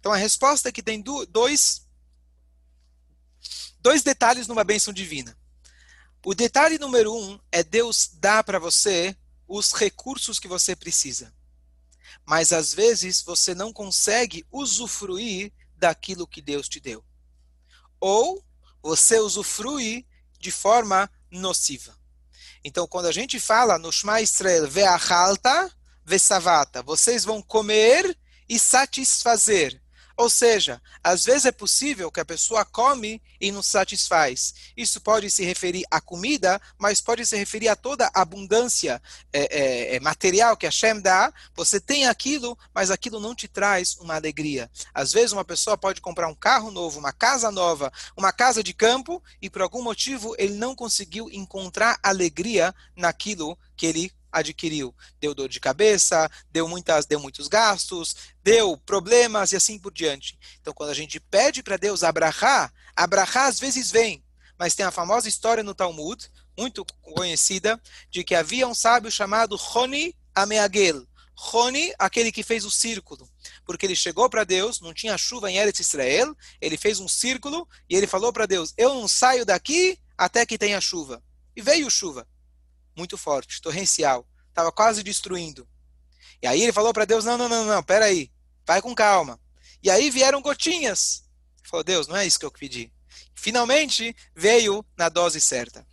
Então 0.00 0.10
a 0.10 0.16
resposta 0.16 0.70
é 0.70 0.72
que 0.72 0.82
tem 0.82 1.02
dois, 1.02 1.86
dois 3.78 4.02
detalhes 4.02 4.48
numa 4.48 4.64
bênção 4.64 4.92
divina. 4.92 5.36
O 6.24 6.34
detalhe 6.34 6.78
número 6.78 7.14
um 7.14 7.38
é 7.52 7.62
Deus 7.62 8.10
dar 8.14 8.42
para 8.42 8.58
você 8.58 9.14
os 9.46 9.72
recursos 9.72 10.38
que 10.38 10.48
você 10.48 10.74
precisa. 10.74 11.32
Mas 12.24 12.52
às 12.52 12.72
vezes 12.72 13.22
você 13.22 13.54
não 13.54 13.72
consegue 13.72 14.46
usufruir 14.50 15.52
daquilo 15.76 16.26
que 16.26 16.40
Deus 16.40 16.68
te 16.68 16.80
deu. 16.80 17.04
Ou 18.00 18.42
você 18.82 19.18
usufrui 19.18 20.06
de 20.38 20.50
forma 20.50 21.10
nociva. 21.30 21.97
Então, 22.64 22.86
quando 22.86 23.06
a 23.06 23.12
gente 23.12 23.38
fala 23.38 23.78
no 23.78 23.92
Shema 23.92 24.20
Israel, 24.20 24.68
ve'achalta, 24.68 25.70
ve'savata, 26.04 26.82
vocês 26.82 27.24
vão 27.24 27.40
comer 27.40 28.16
e 28.48 28.58
satisfazer. 28.58 29.80
Ou 30.18 30.28
seja, 30.28 30.82
às 31.02 31.24
vezes 31.24 31.44
é 31.44 31.52
possível 31.52 32.10
que 32.10 32.18
a 32.18 32.24
pessoa 32.24 32.64
come 32.64 33.22
e 33.40 33.52
não 33.52 33.62
satisfaz. 33.62 34.52
Isso 34.76 35.00
pode 35.00 35.30
se 35.30 35.44
referir 35.44 35.84
à 35.92 36.00
comida, 36.00 36.60
mas 36.76 37.00
pode 37.00 37.24
se 37.24 37.36
referir 37.36 37.68
a 37.68 37.76
toda 37.76 38.10
a 38.12 38.22
abundância 38.22 39.00
é, 39.32 39.42
é, 39.42 39.94
é, 39.94 40.00
material 40.00 40.56
que 40.56 40.66
a 40.66 40.72
Shem 40.72 41.00
dá. 41.00 41.32
Você 41.54 41.78
tem 41.78 42.08
aquilo, 42.08 42.58
mas 42.74 42.90
aquilo 42.90 43.20
não 43.20 43.32
te 43.32 43.46
traz 43.46 43.96
uma 44.00 44.16
alegria. 44.16 44.68
Às 44.92 45.12
vezes 45.12 45.30
uma 45.30 45.44
pessoa 45.44 45.78
pode 45.78 46.00
comprar 46.00 46.26
um 46.26 46.34
carro 46.34 46.72
novo, 46.72 46.98
uma 46.98 47.12
casa 47.12 47.52
nova, 47.52 47.92
uma 48.16 48.32
casa 48.32 48.60
de 48.60 48.74
campo, 48.74 49.22
e 49.40 49.48
por 49.48 49.62
algum 49.62 49.84
motivo 49.84 50.34
ele 50.36 50.54
não 50.54 50.74
conseguiu 50.74 51.30
encontrar 51.30 51.96
alegria 52.02 52.74
naquilo 52.96 53.56
que 53.76 53.86
ele 53.86 54.12
adquiriu. 54.38 54.94
Deu 55.20 55.34
dor 55.34 55.48
de 55.48 55.60
cabeça, 55.60 56.30
deu, 56.50 56.68
muitas, 56.68 57.06
deu 57.06 57.20
muitos 57.20 57.48
gastos, 57.48 58.16
deu 58.42 58.76
problemas 58.76 59.52
e 59.52 59.56
assim 59.56 59.78
por 59.78 59.92
diante. 59.92 60.38
Então, 60.60 60.72
quando 60.72 60.90
a 60.90 60.94
gente 60.94 61.20
pede 61.20 61.62
para 61.62 61.76
Deus 61.76 62.02
abrahar, 62.02 62.72
abrahar 62.96 63.46
às 63.46 63.58
vezes 63.60 63.90
vem. 63.90 64.24
Mas 64.58 64.74
tem 64.74 64.84
a 64.84 64.90
famosa 64.90 65.28
história 65.28 65.62
no 65.62 65.74
Talmud, 65.74 66.30
muito 66.56 66.84
conhecida, 67.00 67.80
de 68.10 68.24
que 68.24 68.34
havia 68.34 68.66
um 68.66 68.74
sábio 68.74 69.10
chamado 69.10 69.54
Roni 69.56 70.16
Ameagel. 70.34 71.06
Roni, 71.34 71.92
aquele 71.96 72.32
que 72.32 72.42
fez 72.42 72.64
o 72.64 72.70
círculo. 72.70 73.28
Porque 73.64 73.86
ele 73.86 73.94
chegou 73.94 74.28
para 74.28 74.42
Deus, 74.42 74.80
não 74.80 74.92
tinha 74.92 75.16
chuva 75.16 75.48
em 75.48 75.56
Eretz 75.56 75.78
Israel, 75.78 76.34
ele 76.60 76.76
fez 76.76 76.98
um 76.98 77.06
círculo 77.06 77.68
e 77.88 77.94
ele 77.94 78.08
falou 78.08 78.32
para 78.32 78.44
Deus: 78.44 78.74
Eu 78.76 78.94
não 78.94 79.06
saio 79.06 79.46
daqui 79.46 79.98
até 80.16 80.44
que 80.44 80.58
tenha 80.58 80.80
chuva. 80.80 81.22
E 81.54 81.62
veio 81.62 81.88
chuva 81.88 82.26
muito 82.98 83.16
forte, 83.16 83.62
torrencial, 83.62 84.26
estava 84.48 84.72
quase 84.72 85.02
destruindo. 85.02 85.66
E 86.42 86.46
aí 86.46 86.62
ele 86.62 86.72
falou 86.72 86.92
para 86.92 87.04
Deus: 87.04 87.24
não, 87.24 87.38
não, 87.38 87.48
não, 87.48 87.64
não, 87.64 87.82
peraí, 87.82 88.30
vai 88.66 88.82
com 88.82 88.94
calma. 88.94 89.40
E 89.82 89.90
aí 89.90 90.10
vieram 90.10 90.42
gotinhas. 90.42 91.24
Ele 91.60 91.68
falou: 91.68 91.84
Deus, 91.84 92.08
não 92.08 92.16
é 92.16 92.26
isso 92.26 92.38
que 92.38 92.44
eu 92.44 92.50
pedi. 92.50 92.92
Finalmente 93.34 94.14
veio 94.34 94.84
na 94.96 95.08
dose 95.08 95.40
certa. 95.40 95.86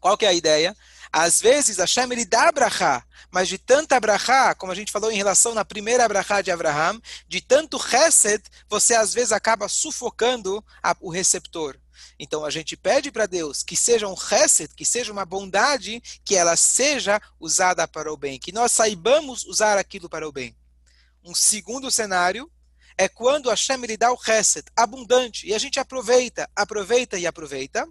Qual 0.00 0.16
que 0.16 0.24
é 0.24 0.28
a 0.28 0.34
ideia? 0.34 0.76
Às 1.12 1.40
vezes 1.40 1.76
Hashem 1.76 2.10
ele 2.10 2.24
dá 2.24 2.50
brachá, 2.50 3.06
mas 3.30 3.48
de 3.48 3.56
tanta 3.56 4.00
brachá, 4.00 4.54
como 4.54 4.72
a 4.72 4.74
gente 4.74 4.90
falou 4.90 5.12
em 5.12 5.16
relação 5.16 5.54
na 5.54 5.64
primeira 5.64 6.08
brachá 6.08 6.42
de 6.42 6.50
Abraham, 6.50 7.00
de 7.28 7.40
tanto 7.40 7.78
chesed, 7.78 8.42
você 8.68 8.94
às 8.94 9.14
vezes 9.14 9.30
acaba 9.30 9.68
sufocando 9.68 10.62
a, 10.82 10.96
o 11.00 11.10
receptor. 11.10 11.78
Então 12.18 12.44
a 12.44 12.50
gente 12.50 12.76
pede 12.76 13.10
para 13.10 13.26
Deus 13.26 13.62
que 13.62 13.76
seja 13.76 14.08
um 14.08 14.16
chesed, 14.16 14.74
que 14.74 14.84
seja 14.84 15.12
uma 15.12 15.24
bondade, 15.24 16.02
que 16.24 16.36
ela 16.36 16.56
seja 16.56 17.20
usada 17.38 17.86
para 17.86 18.12
o 18.12 18.16
bem, 18.16 18.38
que 18.38 18.52
nós 18.52 18.72
saibamos 18.72 19.44
usar 19.44 19.78
aquilo 19.78 20.08
para 20.08 20.28
o 20.28 20.32
bem. 20.32 20.56
Um 21.24 21.34
segundo 21.34 21.90
cenário 21.90 22.50
é 22.96 23.08
quando 23.08 23.48
Hashem 23.48 23.80
lhe 23.86 23.96
dá 23.96 24.12
o 24.12 24.22
chesed 24.22 24.66
abundante, 24.76 25.46
e 25.46 25.54
a 25.54 25.58
gente 25.58 25.80
aproveita, 25.80 26.48
aproveita 26.54 27.18
e 27.18 27.26
aproveita, 27.26 27.88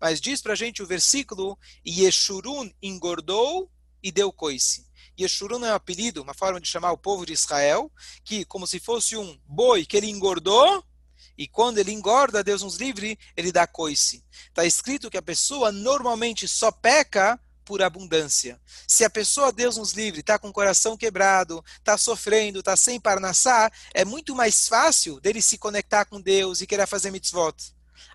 mas 0.00 0.20
diz 0.20 0.40
para 0.40 0.52
a 0.52 0.56
gente 0.56 0.82
o 0.82 0.86
versículo, 0.86 1.58
Yeshurun 1.86 2.70
engordou 2.80 3.70
e 4.02 4.12
deu 4.12 4.32
coice. 4.32 4.86
Yeshurun 5.18 5.64
é 5.64 5.72
um 5.72 5.74
apelido, 5.74 6.22
uma 6.22 6.34
forma 6.34 6.60
de 6.60 6.68
chamar 6.68 6.92
o 6.92 6.98
povo 6.98 7.26
de 7.26 7.32
Israel, 7.32 7.90
que 8.24 8.44
como 8.44 8.66
se 8.66 8.78
fosse 8.78 9.16
um 9.16 9.40
boi 9.44 9.84
que 9.84 9.96
ele 9.96 10.08
engordou, 10.08 10.84
e 11.38 11.46
quando 11.46 11.78
ele 11.78 11.92
engorda, 11.92 12.42
Deus 12.42 12.62
nos 12.62 12.76
livre, 12.76 13.16
ele 13.36 13.52
dá 13.52 13.64
coice. 13.64 14.24
Está 14.48 14.64
escrito 14.64 15.08
que 15.08 15.16
a 15.16 15.22
pessoa 15.22 15.70
normalmente 15.70 16.48
só 16.48 16.72
peca 16.72 17.40
por 17.64 17.80
abundância. 17.80 18.60
Se 18.88 19.04
a 19.04 19.10
pessoa, 19.10 19.52
Deus 19.52 19.76
nos 19.76 19.92
livre, 19.92 20.20
está 20.20 20.38
com 20.38 20.48
o 20.48 20.52
coração 20.52 20.96
quebrado, 20.96 21.64
está 21.76 21.96
sofrendo, 21.96 22.58
está 22.58 22.74
sem 22.76 22.98
parnassá, 22.98 23.70
é 23.94 24.04
muito 24.04 24.34
mais 24.34 24.66
fácil 24.66 25.20
dele 25.20 25.40
se 25.40 25.56
conectar 25.58 26.06
com 26.06 26.20
Deus 26.20 26.60
e 26.60 26.66
querer 26.66 26.86
fazer 26.88 27.10
mitzvot. 27.10 27.54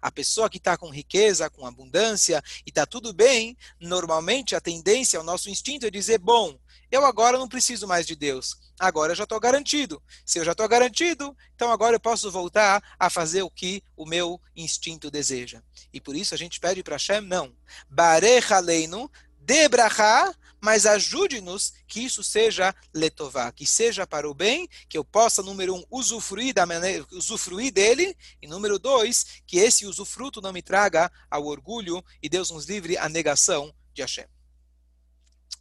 A 0.02 0.12
pessoa 0.12 0.50
que 0.50 0.58
está 0.58 0.76
com 0.76 0.90
riqueza, 0.90 1.50
com 1.50 1.66
abundância 1.66 2.44
e 2.66 2.70
está 2.70 2.86
tudo 2.86 3.14
bem, 3.14 3.56
normalmente 3.80 4.56
a 4.56 4.60
tendência, 4.60 5.20
o 5.20 5.24
nosso 5.24 5.50
instinto 5.50 5.86
é 5.86 5.90
dizer: 5.90 6.18
bom, 6.18 6.58
eu 6.94 7.04
agora 7.04 7.40
não 7.40 7.48
preciso 7.48 7.88
mais 7.88 8.06
de 8.06 8.16
Deus. 8.16 8.56
Agora 8.78 9.14
eu 9.14 9.16
já 9.16 9.24
estou 9.24 9.40
garantido. 9.40 10.00
Se 10.24 10.38
eu 10.38 10.46
já 10.46 10.52
estou 10.52 10.68
garantido, 10.70 11.36
então 11.56 11.72
agora 11.72 11.96
eu 11.96 12.00
posso 12.00 12.30
voltar 12.30 12.84
a 13.00 13.10
fazer 13.10 13.42
o 13.42 13.50
que 13.50 13.84
o 13.98 14.06
meu 14.06 14.40
instinto 14.56 15.10
deseja. 15.10 15.64
E 15.92 16.00
por 16.00 16.16
isso 16.16 16.36
a 16.36 16.38
gente 16.38 16.60
pede 16.60 16.84
para 16.84 16.94
Hashem, 16.94 17.22
não. 17.22 17.52
Barecha 17.90 18.60
leinu, 18.60 19.10
debrachá, 19.40 20.36
mas 20.62 20.86
ajude-nos 20.86 21.74
que 21.88 22.00
isso 22.02 22.24
seja 22.24 22.76
letová, 22.94 23.52
que 23.52 23.66
seja 23.66 24.06
para 24.06 24.30
o 24.30 24.34
bem, 24.36 24.70
que 24.88 24.96
eu 24.96 25.04
possa, 25.04 25.42
número 25.42 25.74
um, 25.74 25.84
usufruir, 25.90 26.54
da 26.54 26.68
maneira, 26.68 27.08
usufruir 27.12 27.74
dele, 27.74 28.16
e 28.40 28.46
número 28.46 28.78
dois, 28.78 29.42
que 29.48 29.58
esse 29.58 29.88
usufruto 29.88 30.40
não 30.42 30.54
me 30.54 30.62
traga 30.62 31.12
ao 31.28 31.48
orgulho 31.48 32.06
e 32.22 32.30
Deus 32.30 32.52
nos 32.52 32.66
livre 32.66 33.00
a 33.00 33.10
negação 33.10 33.74
de 33.96 34.04
Hashem. 34.04 34.28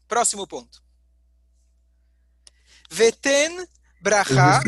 Próximo 0.07 0.47
ponto. 0.47 0.92
Veten 2.93 3.67
brachá. 4.03 4.61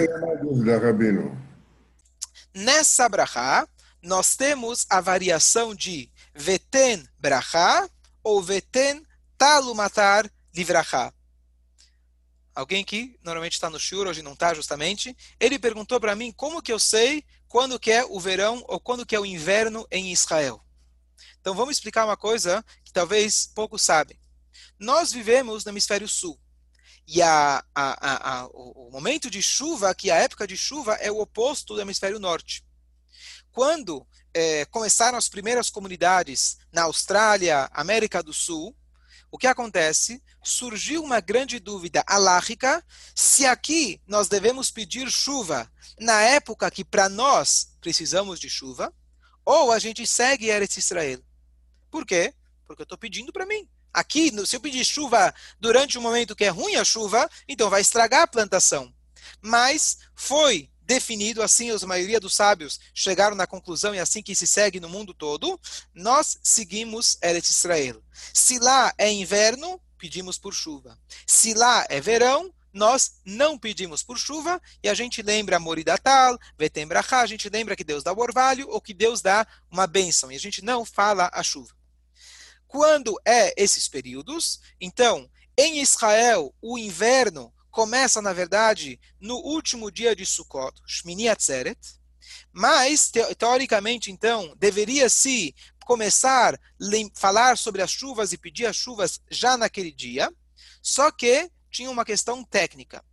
Nessa 2.54 3.06
brachá, 3.06 3.68
nós 4.02 4.34
temos 4.34 4.86
a 4.88 4.98
variação 4.98 5.74
de 5.74 6.10
veten 6.34 7.06
brachá 7.18 7.86
ou 8.22 8.42
veten 8.42 9.04
talumatar 9.36 10.30
livrachá. 10.54 11.12
Alguém 12.54 12.82
que 12.82 13.14
normalmente 13.22 13.52
está 13.52 13.68
no 13.68 13.78
shur, 13.78 14.06
hoje 14.06 14.22
não 14.22 14.32
está 14.32 14.54
justamente, 14.54 15.14
ele 15.38 15.58
perguntou 15.58 16.00
para 16.00 16.16
mim 16.16 16.32
como 16.32 16.62
que 16.62 16.72
eu 16.72 16.78
sei 16.78 17.26
quando 17.46 17.78
que 17.78 17.92
é 17.92 18.06
o 18.06 18.18
verão 18.18 18.64
ou 18.68 18.80
quando 18.80 19.04
que 19.04 19.14
é 19.14 19.20
o 19.20 19.26
inverno 19.26 19.86
em 19.90 20.10
Israel. 20.10 20.64
Então 21.42 21.54
vamos 21.54 21.76
explicar 21.76 22.06
uma 22.06 22.16
coisa 22.16 22.64
que 22.82 22.90
talvez 22.90 23.46
poucos 23.54 23.82
sabem. 23.82 24.18
Nós 24.78 25.12
vivemos 25.12 25.62
no 25.62 25.72
hemisfério 25.72 26.08
sul. 26.08 26.40
E 27.06 27.20
a, 27.20 27.62
a, 27.74 28.40
a, 28.40 28.46
o 28.46 28.90
momento 28.90 29.30
de 29.30 29.42
chuva, 29.42 29.94
que 29.94 30.10
a 30.10 30.16
época 30.16 30.46
de 30.46 30.56
chuva 30.56 30.94
é 30.94 31.10
o 31.10 31.20
oposto 31.20 31.74
do 31.74 31.80
hemisfério 31.80 32.18
norte. 32.18 32.64
Quando 33.52 34.06
é, 34.32 34.64
começaram 34.66 35.16
as 35.16 35.28
primeiras 35.28 35.70
comunidades 35.70 36.58
na 36.72 36.82
Austrália, 36.84 37.68
América 37.72 38.22
do 38.22 38.32
Sul, 38.32 38.74
o 39.30 39.38
que 39.38 39.46
acontece? 39.46 40.22
Surgiu 40.42 41.02
uma 41.02 41.20
grande 41.20 41.58
dúvida 41.58 42.04
alárrica 42.06 42.84
se 43.14 43.44
aqui 43.44 44.00
nós 44.06 44.28
devemos 44.28 44.70
pedir 44.70 45.10
chuva 45.10 45.70
na 45.98 46.22
época 46.22 46.70
que 46.70 46.84
para 46.84 47.08
nós 47.08 47.76
precisamos 47.80 48.38
de 48.38 48.48
chuva, 48.48 48.94
ou 49.44 49.72
a 49.72 49.78
gente 49.78 50.06
segue 50.06 50.46
Eretz 50.46 50.76
Israel. 50.76 51.20
Por 51.90 52.06
quê? 52.06 52.32
Porque 52.66 52.82
eu 52.82 52.84
estou 52.84 52.96
pedindo 52.96 53.32
para 53.32 53.44
mim. 53.44 53.68
Aqui, 53.94 54.32
se 54.44 54.56
eu 54.56 54.60
pedir 54.60 54.84
chuva 54.84 55.32
durante 55.60 55.96
um 55.96 56.02
momento 56.02 56.34
que 56.34 56.44
é 56.44 56.48
ruim 56.48 56.74
a 56.74 56.84
chuva, 56.84 57.30
então 57.48 57.70
vai 57.70 57.80
estragar 57.80 58.22
a 58.22 58.26
plantação. 58.26 58.92
Mas 59.40 59.98
foi 60.16 60.68
definido, 60.82 61.42
assim 61.42 61.70
a 61.70 61.86
maioria 61.86 62.18
dos 62.18 62.34
sábios 62.34 62.80
chegaram 62.92 63.36
na 63.36 63.46
conclusão, 63.46 63.94
e 63.94 64.00
assim 64.00 64.20
que 64.20 64.34
se 64.34 64.48
segue 64.48 64.80
no 64.80 64.88
mundo 64.88 65.14
todo, 65.14 65.58
nós 65.94 66.36
seguimos 66.42 67.16
Eretz 67.22 67.50
Israel. 67.50 68.02
Se 68.32 68.58
lá 68.58 68.92
é 68.98 69.10
inverno, 69.10 69.80
pedimos 69.96 70.38
por 70.38 70.52
chuva. 70.52 70.98
Se 71.24 71.54
lá 71.54 71.86
é 71.88 72.00
verão, 72.00 72.52
nós 72.72 73.20
não 73.24 73.56
pedimos 73.56 74.02
por 74.02 74.18
chuva 74.18 74.60
e 74.82 74.88
a 74.88 74.94
gente 74.94 75.22
lembra 75.22 75.60
Moridatal, 75.60 76.36
Vetembrachá, 76.58 77.20
a 77.20 77.26
gente 77.26 77.48
lembra 77.48 77.76
que 77.76 77.84
Deus 77.84 78.02
dá 78.02 78.12
o 78.12 78.18
orvalho 78.18 78.68
ou 78.68 78.80
que 78.80 78.92
Deus 78.92 79.22
dá 79.22 79.46
uma 79.70 79.86
bênção 79.86 80.32
e 80.32 80.34
a 80.34 80.40
gente 80.40 80.62
não 80.64 80.84
fala 80.84 81.30
a 81.32 81.42
chuva. 81.44 81.72
Quando 82.74 83.16
é 83.24 83.54
esses 83.56 83.86
períodos, 83.86 84.58
então, 84.80 85.30
em 85.56 85.80
Israel, 85.80 86.52
o 86.60 86.76
inverno 86.76 87.54
começa, 87.70 88.20
na 88.20 88.32
verdade, 88.32 88.98
no 89.20 89.36
último 89.36 89.92
dia 89.92 90.12
de 90.16 90.26
Sukkot, 90.26 90.74
Shmini 90.84 91.28
Atzeret, 91.28 91.78
mas, 92.52 93.12
teoricamente, 93.38 94.10
então, 94.10 94.56
deveria-se 94.56 95.54
começar 95.86 96.54
a 96.54 96.58
falar 97.14 97.56
sobre 97.56 97.80
as 97.80 97.92
chuvas 97.92 98.32
e 98.32 98.38
pedir 98.38 98.66
as 98.66 98.74
chuvas 98.74 99.20
já 99.30 99.56
naquele 99.56 99.92
dia, 99.92 100.28
só 100.82 101.12
que 101.12 101.48
tinha 101.70 101.88
uma 101.88 102.04
questão 102.04 102.42
técnica. 102.42 103.04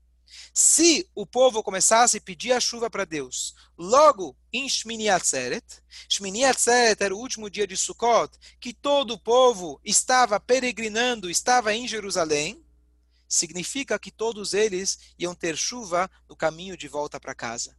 Se 0.53 1.09
o 1.15 1.25
povo 1.25 1.63
começasse 1.63 2.17
a 2.17 2.21
pedir 2.21 2.51
a 2.51 2.59
chuva 2.59 2.89
para 2.89 3.05
Deus 3.05 3.55
logo 3.77 4.35
em 4.51 4.67
Shmini 4.67 5.09
Atzeret, 5.09 5.63
Shmini 6.09 6.43
Atzeret 6.43 7.01
era 7.01 7.15
o 7.15 7.19
último 7.19 7.49
dia 7.49 7.65
de 7.65 7.77
Sukkot, 7.77 8.37
que 8.59 8.73
todo 8.73 9.13
o 9.13 9.19
povo 9.19 9.79
estava 9.83 10.39
peregrinando, 10.41 11.29
estava 11.29 11.73
em 11.73 11.87
Jerusalém, 11.87 12.61
significa 13.29 13.97
que 13.97 14.11
todos 14.11 14.53
eles 14.53 14.99
iam 15.17 15.33
ter 15.33 15.55
chuva 15.55 16.11
no 16.27 16.35
caminho 16.35 16.75
de 16.75 16.89
volta 16.89 17.17
para 17.17 17.33
casa. 17.33 17.77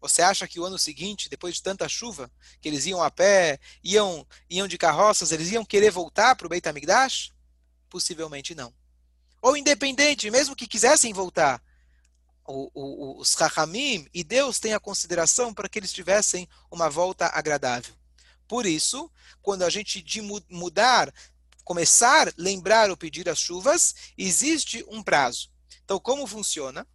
Você 0.00 0.20
acha 0.20 0.48
que 0.48 0.58
o 0.58 0.64
ano 0.64 0.80
seguinte, 0.80 1.28
depois 1.28 1.54
de 1.54 1.62
tanta 1.62 1.88
chuva, 1.88 2.28
que 2.60 2.68
eles 2.68 2.84
iam 2.86 3.00
a 3.00 3.12
pé, 3.12 3.60
iam, 3.84 4.26
iam 4.50 4.66
de 4.66 4.76
carroças, 4.76 5.30
eles 5.30 5.52
iam 5.52 5.64
querer 5.64 5.92
voltar 5.92 6.34
para 6.34 6.48
o 6.48 6.50
Beit 6.50 6.68
HaMikdash? 6.68 7.32
Possivelmente 7.88 8.56
não. 8.56 8.74
Ou 9.40 9.56
independente, 9.56 10.28
mesmo 10.32 10.56
que 10.56 10.66
quisessem 10.66 11.12
voltar, 11.12 11.62
os 12.74 13.34
Rahamim 13.34 14.06
e 14.12 14.22
Deus 14.22 14.58
têm 14.58 14.74
a 14.74 14.80
consideração 14.80 15.54
para 15.54 15.68
que 15.68 15.78
eles 15.78 15.92
tivessem 15.92 16.48
uma 16.70 16.90
volta 16.90 17.26
agradável. 17.26 17.94
Por 18.46 18.66
isso, 18.66 19.10
quando 19.40 19.62
a 19.62 19.70
gente 19.70 20.02
de 20.02 20.20
mudar, 20.50 21.12
começar 21.64 22.32
lembrar 22.36 22.90
ou 22.90 22.96
pedir 22.96 23.28
as 23.28 23.38
chuvas, 23.38 23.94
existe 24.18 24.84
um 24.88 25.02
prazo. 25.02 25.50
Então, 25.84 25.98
como 25.98 26.26
funciona? 26.26 26.86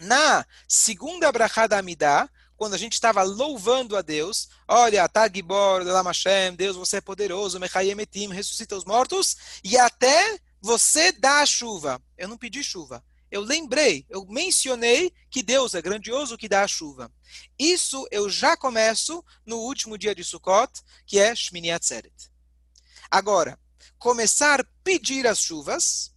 Na 0.00 0.44
segunda 0.66 1.30
brachá 1.30 1.66
da 1.66 1.78
Amidah, 1.78 2.28
quando 2.56 2.74
a 2.74 2.78
gente 2.78 2.94
estava 2.94 3.22
louvando 3.22 3.96
a 3.96 4.02
Deus, 4.02 4.48
olha, 4.66 5.08
Tagibor, 5.08 5.82
Lamashem, 5.82 6.54
Deus, 6.54 6.76
você 6.76 6.96
é 6.96 7.00
poderoso, 7.00 7.60
Mechayem 7.60 8.00
Etim, 8.00 8.28
ressuscita 8.32 8.76
os 8.76 8.84
mortos, 8.84 9.36
e 9.62 9.76
até 9.76 10.38
você 10.60 11.12
dá 11.12 11.40
a 11.40 11.46
chuva. 11.46 12.00
Eu 12.16 12.28
não 12.28 12.38
pedi 12.38 12.62
chuva. 12.62 13.04
Eu 13.34 13.40
lembrei, 13.40 14.06
eu 14.08 14.24
mencionei 14.26 15.12
que 15.28 15.42
Deus 15.42 15.74
é 15.74 15.82
grandioso 15.82 16.38
que 16.38 16.48
dá 16.48 16.62
a 16.62 16.68
chuva. 16.68 17.12
Isso 17.58 18.06
eu 18.12 18.30
já 18.30 18.56
começo 18.56 19.24
no 19.44 19.56
último 19.56 19.98
dia 19.98 20.14
de 20.14 20.22
Sukkot, 20.22 20.70
que 21.04 21.18
é 21.18 21.34
Shmini 21.34 21.72
Atzeret. 21.72 22.14
Agora, 23.10 23.58
começar 23.98 24.60
a 24.60 24.66
pedir 24.84 25.26
as 25.26 25.40
chuvas, 25.40 26.14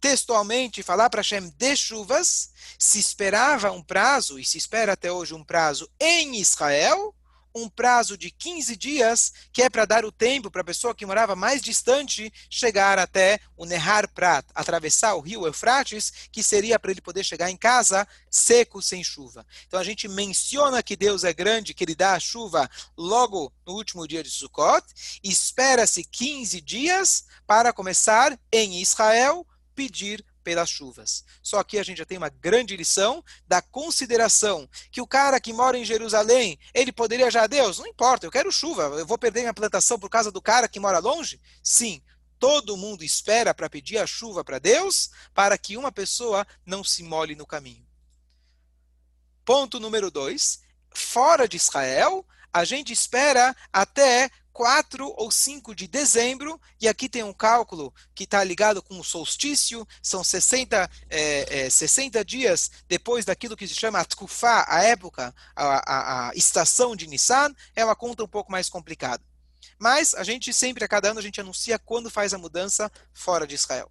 textualmente 0.00 0.82
falar 0.82 1.08
para 1.08 1.20
Hashem 1.20 1.50
de 1.50 1.76
chuvas, 1.76 2.50
se 2.76 2.98
esperava 2.98 3.70
um 3.70 3.80
prazo, 3.80 4.40
e 4.40 4.44
se 4.44 4.58
espera 4.58 4.94
até 4.94 5.12
hoje 5.12 5.34
um 5.34 5.44
prazo 5.44 5.88
em 6.00 6.34
Israel, 6.40 7.14
um 7.54 7.68
prazo 7.68 8.16
de 8.16 8.30
15 8.30 8.76
dias, 8.76 9.32
que 9.52 9.62
é 9.62 9.70
para 9.70 9.84
dar 9.84 10.04
o 10.04 10.12
tempo 10.12 10.50
para 10.50 10.62
a 10.62 10.64
pessoa 10.64 10.94
que 10.94 11.06
morava 11.06 11.34
mais 11.34 11.62
distante 11.62 12.32
chegar 12.50 12.98
até 12.98 13.40
o 13.56 13.64
Nehar 13.64 14.08
Prat, 14.12 14.46
atravessar 14.54 15.14
o 15.14 15.20
rio 15.20 15.46
Eufrates, 15.46 16.12
que 16.30 16.42
seria 16.42 16.78
para 16.78 16.90
ele 16.90 17.00
poder 17.00 17.24
chegar 17.24 17.50
em 17.50 17.56
casa 17.56 18.06
seco, 18.30 18.80
sem 18.80 19.02
chuva. 19.02 19.46
Então 19.66 19.80
a 19.80 19.84
gente 19.84 20.08
menciona 20.08 20.82
que 20.82 20.96
Deus 20.96 21.24
é 21.24 21.32
grande, 21.32 21.74
que 21.74 21.84
ele 21.84 21.94
dá 21.94 22.14
a 22.14 22.20
chuva 22.20 22.70
logo 22.96 23.52
no 23.66 23.74
último 23.74 24.06
dia 24.06 24.22
de 24.22 24.30
Sukkot, 24.30 24.86
espera-se 25.22 26.04
15 26.04 26.60
dias 26.60 27.24
para 27.46 27.72
começar 27.72 28.38
em 28.52 28.80
Israel 28.80 29.46
pedir 29.74 30.24
pelas 30.42 30.68
chuvas. 30.70 31.24
Só 31.42 31.62
que 31.62 31.78
a 31.78 31.82
gente 31.82 31.98
já 31.98 32.04
tem 32.04 32.18
uma 32.18 32.28
grande 32.28 32.76
lição 32.76 33.24
da 33.46 33.60
consideração 33.60 34.68
que 34.90 35.00
o 35.00 35.06
cara 35.06 35.40
que 35.40 35.52
mora 35.52 35.78
em 35.78 35.84
Jerusalém, 35.84 36.58
ele 36.72 36.92
poderia 36.92 37.30
já, 37.30 37.46
Deus, 37.46 37.78
não 37.78 37.86
importa, 37.86 38.26
eu 38.26 38.30
quero 38.30 38.52
chuva, 38.52 38.82
eu 38.98 39.06
vou 39.06 39.18
perder 39.18 39.40
minha 39.40 39.54
plantação 39.54 39.98
por 39.98 40.08
causa 40.08 40.30
do 40.30 40.42
cara 40.42 40.68
que 40.68 40.80
mora 40.80 40.98
longe? 40.98 41.40
Sim, 41.62 42.02
todo 42.38 42.76
mundo 42.76 43.02
espera 43.04 43.52
para 43.52 43.68
pedir 43.68 43.98
a 43.98 44.06
chuva 44.06 44.44
para 44.44 44.58
Deus, 44.58 45.10
para 45.34 45.58
que 45.58 45.76
uma 45.76 45.92
pessoa 45.92 46.46
não 46.64 46.82
se 46.84 47.02
molhe 47.02 47.34
no 47.34 47.46
caminho. 47.46 47.86
Ponto 49.44 49.80
número 49.80 50.10
dois, 50.10 50.60
fora 50.94 51.48
de 51.48 51.56
Israel, 51.56 52.26
a 52.52 52.64
gente 52.64 52.92
espera 52.92 53.54
até 53.72 54.30
4 54.58 55.14
ou 55.16 55.30
5 55.30 55.72
de 55.72 55.86
dezembro, 55.86 56.60
e 56.80 56.88
aqui 56.88 57.08
tem 57.08 57.22
um 57.22 57.32
cálculo 57.32 57.94
que 58.12 58.24
está 58.24 58.42
ligado 58.42 58.82
com 58.82 58.98
o 58.98 59.04
solstício, 59.04 59.86
são 60.02 60.24
60, 60.24 60.90
é, 61.08 61.66
é, 61.66 61.70
60 61.70 62.24
dias 62.24 62.68
depois 62.88 63.24
daquilo 63.24 63.56
que 63.56 63.68
se 63.68 63.74
chama 63.76 64.04
Tkufá, 64.04 64.64
a 64.66 64.82
época, 64.82 65.32
a, 65.54 65.64
a, 65.64 66.30
a 66.30 66.34
estação 66.34 66.96
de 66.96 67.06
Nissan, 67.06 67.54
é 67.76 67.84
uma 67.84 67.94
conta 67.94 68.24
um 68.24 68.26
pouco 68.26 68.50
mais 68.50 68.68
complicada. 68.68 69.22
Mas 69.78 70.12
a 70.12 70.24
gente 70.24 70.52
sempre, 70.52 70.84
a 70.84 70.88
cada 70.88 71.10
ano, 71.10 71.20
a 71.20 71.22
gente 71.22 71.40
anuncia 71.40 71.78
quando 71.78 72.10
faz 72.10 72.34
a 72.34 72.38
mudança 72.38 72.90
fora 73.14 73.46
de 73.46 73.54
Israel. 73.54 73.88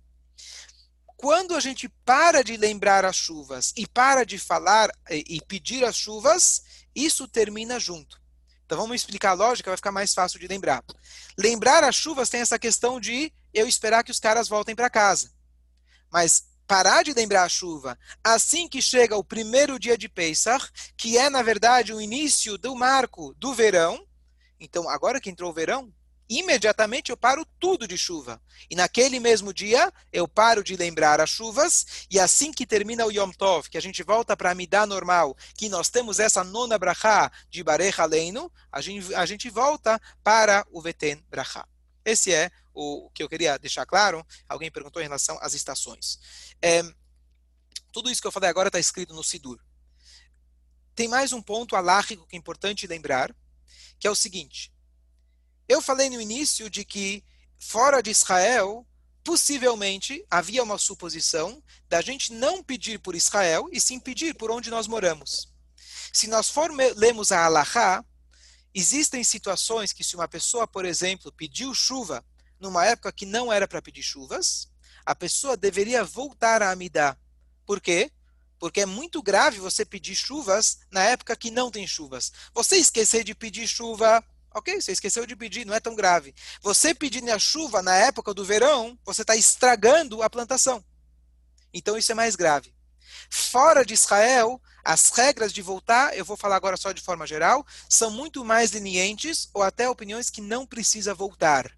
Quando 1.16 1.56
a 1.56 1.62
gente 1.62 1.88
para 2.04 2.44
de 2.44 2.58
lembrar 2.58 3.06
as 3.06 3.16
chuvas 3.16 3.72
e 3.78 3.88
para 3.88 4.26
de 4.26 4.38
falar 4.38 4.92
e, 5.10 5.38
e 5.38 5.42
pedir 5.46 5.86
as 5.86 5.96
chuvas, 5.96 6.62
isso 6.94 7.26
termina 7.26 7.80
junto. 7.80 8.27
Então 8.68 8.78
vamos 8.80 8.98
explicar 8.98 9.30
a 9.30 9.34
lógica, 9.34 9.72
vai 9.72 9.78
ficar 9.78 9.94
mais 9.94 10.14
fácil 10.14 10.38
de 10.38 10.46
lembrar. 10.46 10.84
Lembrar 11.38 11.86
as 11.86 11.96
chuvas 11.96 12.28
tem 12.28 12.42
essa 12.42 12.60
questão 12.60 13.00
de 13.00 13.32
eu 13.54 13.66
esperar 13.66 14.04
que 14.04 14.12
os 14.12 14.20
caras 14.20 14.50
voltem 14.50 14.76
para 14.76 14.90
casa. 14.90 15.32
Mas 16.12 16.44
parar 16.68 17.02
de 17.02 17.14
lembrar 17.14 17.44
a 17.44 17.50
chuva 17.50 17.98
assim 18.22 18.68
que 18.68 18.82
chega 18.82 19.16
o 19.16 19.24
primeiro 19.24 19.80
dia 19.80 19.98
de 19.98 20.10
Pesach, 20.10 20.70
que 20.98 21.18
é 21.18 21.30
na 21.30 21.42
verdade 21.42 21.94
o 21.94 22.02
início 22.02 22.58
do 22.58 22.76
marco 22.76 23.34
do 23.38 23.54
verão. 23.54 24.06
Então, 24.60 24.90
agora 24.90 25.22
que 25.22 25.30
entrou 25.30 25.50
o 25.50 25.54
verão, 25.54 25.94
imediatamente 26.30 27.10
eu 27.10 27.18
paro 27.18 27.46
tudo 27.60 27.88
de 27.88 27.98
chuva. 27.98 28.42
E 28.70 28.76
naquele 28.76 29.20
mesmo 29.20 29.54
dia, 29.54 29.92
eu 30.12 30.28
paro 30.28 30.64
de 30.64 30.76
lembrar 30.76 31.22
as 31.22 31.30
chuvas, 31.30 32.06
e 32.10 32.20
assim 32.20 32.52
que 32.52 32.66
termina 32.66 33.06
o 33.06 33.12
Yom 33.12 33.32
Tov, 33.32 33.70
que 33.70 33.78
a 33.78 33.82
gente 33.82 34.04
volta 34.04 34.36
para 34.36 34.52
a 34.52 34.56
Midah 34.56 34.86
normal, 34.86 35.36
que 35.56 35.70
nós 35.70 35.90
temos 35.90 36.20
essa 36.20 36.44
nona 36.44 36.78
brachá 36.78 37.32
de 37.50 37.64
Barech 37.64 38.02
Aleinu, 38.02 38.52
a 38.72 38.82
gente, 38.82 39.14
a 39.16 39.26
gente 39.26 39.50
volta 39.50 40.02
para 40.24 40.66
o 40.72 40.82
Veten 40.82 41.24
brachá. 41.30 41.68
Esse 42.04 42.34
é 42.34 42.52
o 42.74 43.10
que 43.14 43.22
eu 43.22 43.30
queria 43.30 43.58
deixar 43.58 43.86
claro. 43.86 44.26
Alguém 44.48 44.72
perguntou 44.72 45.02
em 45.02 45.06
relação 45.06 45.38
às 45.42 45.54
estações. 45.54 46.20
É, 46.62 46.82
tudo 47.92 48.10
isso 48.10 48.22
que 48.22 48.28
eu 48.28 48.32
falei 48.32 48.50
agora 48.50 48.70
está 48.70 48.80
escrito 48.80 49.14
no 49.14 49.24
Sidur. 49.24 49.60
Tem 50.96 51.08
mais 51.08 51.34
um 51.34 51.42
ponto 51.42 51.76
alárrico 51.76 52.26
que 52.28 52.36
é 52.36 52.40
importante 52.40 52.88
lembrar, 52.88 53.36
que 54.00 54.08
é 54.08 54.12
o 54.12 54.16
seguinte. 54.16 54.72
Eu 55.68 55.82
falei 55.82 56.10
no 56.10 56.22
início 56.22 56.70
de 56.70 56.86
que 56.86 57.24
fora 57.58 58.02
de 58.02 58.12
Israel, 58.12 58.86
possivelmente 59.24 60.26
havia 60.30 60.64
uma 60.64 60.78
suposição 60.78 61.62
da 61.90 62.02
gente 62.02 62.32
não 62.32 62.64
pedir 62.64 63.00
por 63.00 63.14
Israel 63.14 63.68
e 63.74 63.82
sim 63.82 64.00
pedir 64.00 64.34
por 64.36 64.50
onde 64.50 64.70
nós 64.70 64.88
moramos. 64.88 65.52
Se 66.14 66.28
nós 66.28 66.50
formos 66.50 67.32
a 67.34 67.46
Allahá, 67.46 68.06
existem 68.74 69.24
situações 69.26 69.92
que 69.92 70.04
se 70.04 70.16
uma 70.16 70.28
pessoa, 70.28 70.66
por 70.66 70.86
exemplo, 70.86 71.32
pediu 71.34 71.74
chuva 71.74 72.24
numa 72.58 72.86
época 72.86 73.12
que 73.12 73.26
não 73.26 73.52
era 73.52 73.68
para 73.68 73.82
pedir 73.82 74.04
chuvas, 74.04 74.70
a 75.06 75.14
pessoa 75.14 75.58
deveria 75.58 76.04
voltar 76.04 76.64
a 76.64 76.72
Amidá. 76.72 77.18
Por 77.66 77.82
quê? 77.82 78.10
Porque 78.58 78.82
é 78.82 78.86
muito 78.86 79.22
grave 79.22 79.60
você 79.60 79.84
pedir 79.84 80.16
chuvas 80.16 80.80
na 80.90 81.04
época 81.04 81.36
que 81.36 81.52
não 81.52 81.70
tem 81.70 81.86
chuvas. 81.86 82.32
Você 82.54 82.78
esquecer 82.78 83.26
de 83.26 83.36
pedir 83.36 83.68
chuva 83.68 84.24
Ok, 84.54 84.82
você 84.82 84.92
esqueceu 84.92 85.26
de 85.26 85.36
pedir, 85.36 85.66
não 85.66 85.74
é 85.74 85.80
tão 85.80 85.96
grave. 85.96 86.34
Você 86.62 86.94
pedindo 86.94 87.32
a 87.32 87.40
chuva 87.40 87.82
na 87.82 87.96
época 87.96 88.34
do 88.34 88.46
verão, 88.46 88.98
você 89.06 89.22
está 89.22 89.36
estragando 89.36 90.24
a 90.24 90.30
plantação. 90.30 90.84
Então 91.74 91.98
isso 91.98 92.12
é 92.12 92.16
mais 92.16 92.36
grave. 92.36 92.74
Fora 93.30 93.86
de 93.86 93.94
Israel, 93.94 94.62
as 94.84 95.10
regras 95.10 95.52
de 95.52 95.62
voltar, 95.62 96.18
eu 96.18 96.24
vou 96.24 96.38
falar 96.38 96.56
agora 96.56 96.78
só 96.78 96.92
de 96.92 97.02
forma 97.02 97.28
geral, 97.28 97.66
são 97.90 98.10
muito 98.10 98.44
mais 98.44 98.72
lenientes 98.72 99.50
ou 99.54 99.62
até 99.62 99.90
opiniões 99.90 100.30
que 100.30 100.42
não 100.42 100.66
precisa 100.66 101.14
voltar 101.14 101.72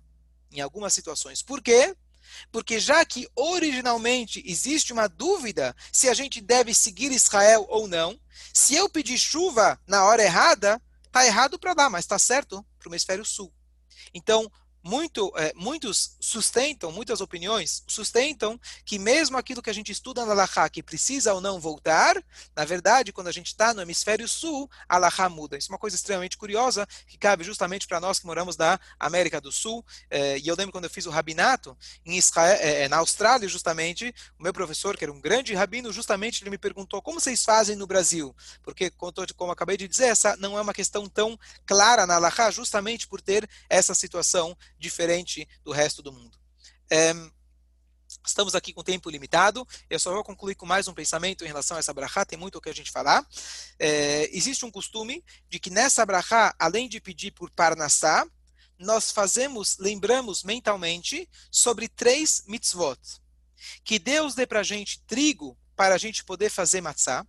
em 0.51 0.61
algumas 0.61 0.93
situações. 0.93 1.41
Por 1.41 1.61
quê? 1.61 1.95
Porque 2.51 2.79
já 2.79 3.03
que 3.03 3.27
originalmente 3.35 4.43
existe 4.45 4.93
uma 4.93 5.07
dúvida 5.07 5.75
se 5.91 6.07
a 6.07 6.13
gente 6.13 6.39
deve 6.39 6.73
seguir 6.73 7.11
Israel 7.11 7.65
ou 7.69 7.87
não, 7.87 8.19
se 8.53 8.75
eu 8.75 8.87
pedir 8.89 9.17
chuva 9.17 9.79
na 9.87 10.05
hora 10.05 10.23
errada, 10.23 10.81
tá 11.11 11.25
errado 11.25 11.59
para 11.59 11.73
lá, 11.73 11.89
mas 11.89 12.05
está 12.05 12.17
certo 12.19 12.65
para 12.77 12.89
o 12.89 12.91
hemisfério 12.91 13.25
sul. 13.25 13.53
Então, 14.13 14.49
muito, 14.83 15.31
é, 15.35 15.53
muitos 15.55 16.15
sustentam, 16.19 16.91
muitas 16.91 17.21
opiniões 17.21 17.83
sustentam 17.87 18.59
que 18.85 18.97
mesmo 18.97 19.37
aquilo 19.37 19.61
que 19.61 19.69
a 19.69 19.73
gente 19.73 19.91
estuda 19.91 20.25
na 20.25 20.33
Laha, 20.33 20.69
que 20.69 20.81
precisa 20.81 21.33
ou 21.33 21.41
não 21.41 21.59
voltar, 21.59 22.21
na 22.55 22.65
verdade, 22.65 23.11
quando 23.11 23.27
a 23.27 23.31
gente 23.31 23.47
está 23.47 23.73
no 23.73 23.81
hemisfério 23.81 24.27
sul, 24.27 24.69
a 24.87 24.97
Laha 24.97 25.29
muda. 25.29 25.57
Isso 25.57 25.71
é 25.71 25.73
uma 25.73 25.79
coisa 25.79 25.95
extremamente 25.95 26.37
curiosa, 26.37 26.87
que 27.07 27.17
cabe 27.17 27.43
justamente 27.43 27.87
para 27.87 27.99
nós 27.99 28.19
que 28.19 28.25
moramos 28.25 28.57
na 28.57 28.79
América 28.99 29.41
do 29.41 29.51
Sul. 29.51 29.85
É, 30.09 30.37
e 30.37 30.47
eu 30.47 30.55
lembro 30.55 30.71
quando 30.71 30.85
eu 30.85 30.89
fiz 30.89 31.05
o 31.05 31.09
rabinato 31.09 31.77
em 32.05 32.17
Israel, 32.17 32.57
é, 32.61 32.83
é 32.83 32.89
na 32.89 32.97
Austrália, 32.97 33.47
justamente, 33.47 34.13
o 34.37 34.43
meu 34.43 34.53
professor, 34.53 34.95
que 34.97 35.03
era 35.03 35.11
um 35.11 35.19
grande 35.19 35.53
rabino, 35.53 35.91
justamente 35.91 36.43
ele 36.43 36.49
me 36.49 36.57
perguntou 36.57 37.01
como 37.01 37.19
vocês 37.19 37.43
fazem 37.43 37.75
no 37.75 37.87
Brasil? 37.87 38.35
Porque, 38.63 38.91
como, 39.35 39.51
acabei 39.51 39.77
de 39.77 39.87
dizer, 39.87 40.05
essa 40.05 40.35
não 40.37 40.57
é 40.57 40.61
uma 40.61 40.73
questão 40.73 41.07
tão 41.07 41.37
clara 41.65 42.05
na 42.05 42.17
Laha, 42.17 42.51
justamente 42.51 43.07
por 43.07 43.21
ter 43.21 43.49
essa 43.69 43.93
situação 43.93 44.55
diferente 44.79 45.47
do 45.63 45.71
resto 45.71 46.01
do 46.01 46.11
mundo. 46.11 46.37
É, 46.89 47.13
estamos 48.25 48.55
aqui 48.55 48.73
com 48.73 48.83
tempo 48.83 49.09
limitado. 49.09 49.67
Eu 49.89 49.99
só 49.99 50.11
vou 50.11 50.23
concluir 50.23 50.55
com 50.55 50.65
mais 50.65 50.87
um 50.87 50.93
pensamento 50.93 51.43
em 51.43 51.47
relação 51.47 51.77
a 51.77 51.79
essa 51.79 51.93
brachá, 51.93 52.25
tem 52.25 52.39
muito 52.39 52.57
o 52.57 52.61
que 52.61 52.69
a 52.69 52.73
gente 52.73 52.91
falar. 52.91 53.27
É, 53.77 54.29
existe 54.35 54.65
um 54.65 54.71
costume 54.71 55.23
de 55.47 55.59
que 55.59 55.69
nessa 55.69 56.05
brachá, 56.05 56.55
além 56.57 56.87
de 56.89 56.99
pedir 56.99 57.31
por 57.31 57.51
Parnassá, 57.51 58.25
nós 58.77 59.11
fazemos, 59.11 59.77
lembramos 59.77 60.43
mentalmente 60.43 61.29
sobre 61.51 61.87
três 61.87 62.43
mitzvot. 62.47 62.99
Que 63.83 63.99
Deus 63.99 64.35
dê 64.35 64.47
para 64.47 64.61
a 64.61 64.63
gente 64.63 65.01
trigo 65.05 65.57
para 65.75 65.95
a 65.95 65.97
gente 65.97 66.23
poder 66.23 66.49
fazer 66.49 66.81
matzá. 66.81 67.25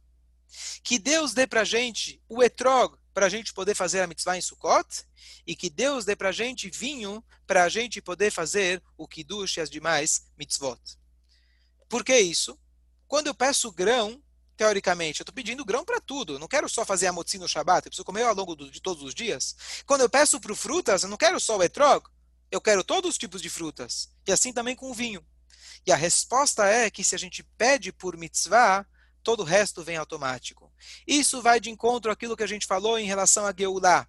Que 0.82 0.98
Deus 0.98 1.34
dê 1.34 1.46
para 1.46 1.62
a 1.62 1.64
gente 1.64 2.20
o 2.28 2.42
etrog 2.42 2.99
para 3.12 3.26
a 3.26 3.28
gente 3.28 3.52
poder 3.52 3.74
fazer 3.74 4.00
a 4.00 4.06
mitzvah 4.06 4.36
em 4.36 4.40
Sukkot 4.40 5.04
e 5.46 5.56
que 5.56 5.68
Deus 5.68 6.04
dê 6.04 6.14
para 6.14 6.28
a 6.28 6.32
gente 6.32 6.70
vinho 6.70 7.24
para 7.46 7.64
a 7.64 7.68
gente 7.68 8.00
poder 8.00 8.30
fazer 8.30 8.82
o 8.96 9.08
kiddush 9.08 9.56
e 9.56 9.60
as 9.60 9.70
demais 9.70 10.26
mitzvot. 10.38 10.80
Por 11.88 12.04
que 12.04 12.16
isso? 12.18 12.58
Quando 13.08 13.26
eu 13.26 13.34
peço 13.34 13.72
grão, 13.72 14.22
teoricamente, 14.56 15.20
eu 15.20 15.24
estou 15.24 15.34
pedindo 15.34 15.64
grão 15.64 15.84
para 15.84 16.00
tudo. 16.00 16.34
Eu 16.34 16.38
não 16.38 16.46
quero 16.46 16.68
só 16.68 16.84
fazer 16.84 17.06
a 17.06 17.12
motzi 17.12 17.38
no 17.38 17.48
Shabbat, 17.48 17.86
eu 17.86 17.90
preciso 17.90 18.04
comer 18.04 18.24
ao 18.24 18.34
longo 18.34 18.54
do, 18.54 18.70
de 18.70 18.80
todos 18.80 19.02
os 19.02 19.14
dias. 19.14 19.56
Quando 19.86 20.02
eu 20.02 20.10
peço 20.10 20.38
para 20.38 20.54
frutas, 20.54 21.02
eu 21.02 21.08
não 21.08 21.16
quero 21.16 21.40
só 21.40 21.56
o 21.56 21.62
etrog, 21.62 22.06
eu 22.50 22.60
quero 22.60 22.84
todos 22.84 23.10
os 23.10 23.18
tipos 23.18 23.40
de 23.40 23.48
frutas. 23.48 24.10
E 24.28 24.32
assim 24.32 24.52
também 24.52 24.76
com 24.76 24.90
o 24.90 24.94
vinho. 24.94 25.24
E 25.86 25.90
a 25.90 25.96
resposta 25.96 26.66
é 26.66 26.90
que 26.90 27.02
se 27.02 27.14
a 27.14 27.18
gente 27.18 27.42
pede 27.56 27.90
por 27.90 28.16
mitzvah, 28.16 28.86
todo 29.22 29.40
o 29.40 29.44
resto 29.44 29.82
vem 29.82 29.96
automático. 29.96 30.72
Isso 31.06 31.42
vai 31.42 31.60
de 31.60 31.70
encontro 31.70 32.10
àquilo 32.10 32.36
que 32.36 32.42
a 32.42 32.48
gente 32.48 32.66
falou 32.66 32.98
em 32.98 33.06
relação 33.06 33.46
a 33.46 33.54
Geulah. 33.56 34.06